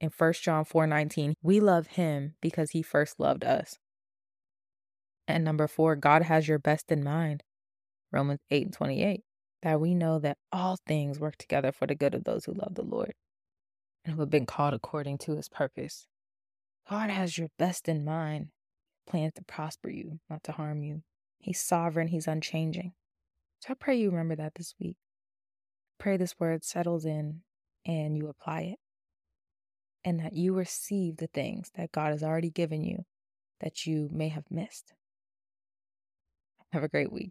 In 0.00 0.10
1 0.16 0.32
John 0.34 0.64
4 0.64 0.86
19, 0.86 1.34
we 1.42 1.60
love 1.60 1.88
him 1.88 2.34
because 2.40 2.70
he 2.70 2.82
first 2.82 3.20
loved 3.20 3.44
us. 3.44 3.78
And 5.28 5.44
number 5.44 5.68
four, 5.68 5.96
God 5.96 6.22
has 6.22 6.48
your 6.48 6.58
best 6.58 6.90
in 6.90 7.04
mind. 7.04 7.42
Romans 8.10 8.40
8 8.50 8.66
and 8.66 8.74
28, 8.74 9.22
that 9.62 9.80
we 9.80 9.94
know 9.94 10.18
that 10.18 10.36
all 10.52 10.78
things 10.86 11.18
work 11.18 11.36
together 11.36 11.72
for 11.72 11.86
the 11.86 11.94
good 11.94 12.14
of 12.14 12.24
those 12.24 12.44
who 12.44 12.52
love 12.52 12.74
the 12.74 12.82
Lord 12.82 13.14
and 14.04 14.14
who 14.14 14.20
have 14.20 14.30
been 14.30 14.46
called 14.46 14.74
according 14.74 15.18
to 15.18 15.36
his 15.36 15.48
purpose. 15.48 16.06
God 16.90 17.10
has 17.10 17.38
your 17.38 17.48
best 17.58 17.88
in 17.88 18.04
mind, 18.04 18.48
plans 19.08 19.32
to 19.36 19.44
prosper 19.44 19.88
you, 19.88 20.18
not 20.28 20.42
to 20.44 20.52
harm 20.52 20.82
you. 20.82 21.02
He's 21.38 21.60
sovereign, 21.60 22.08
He's 22.08 22.28
unchanging. 22.28 22.92
So 23.60 23.68
I 23.70 23.74
pray 23.74 23.96
you 23.96 24.10
remember 24.10 24.36
that 24.36 24.54
this 24.56 24.74
week. 24.80 24.96
Pray 25.98 26.16
this 26.16 26.34
word 26.38 26.64
settles 26.64 27.04
in 27.04 27.42
and 27.86 28.16
you 28.16 28.28
apply 28.28 28.62
it. 28.62 28.78
And 30.04 30.18
that 30.20 30.34
you 30.34 30.52
receive 30.52 31.18
the 31.18 31.28
things 31.28 31.70
that 31.76 31.92
God 31.92 32.10
has 32.10 32.24
already 32.24 32.50
given 32.50 32.82
you 32.84 33.04
that 33.60 33.86
you 33.86 34.08
may 34.12 34.28
have 34.28 34.44
missed. 34.50 34.92
Have 36.72 36.82
a 36.84 36.88
great 36.88 37.12
week. 37.12 37.30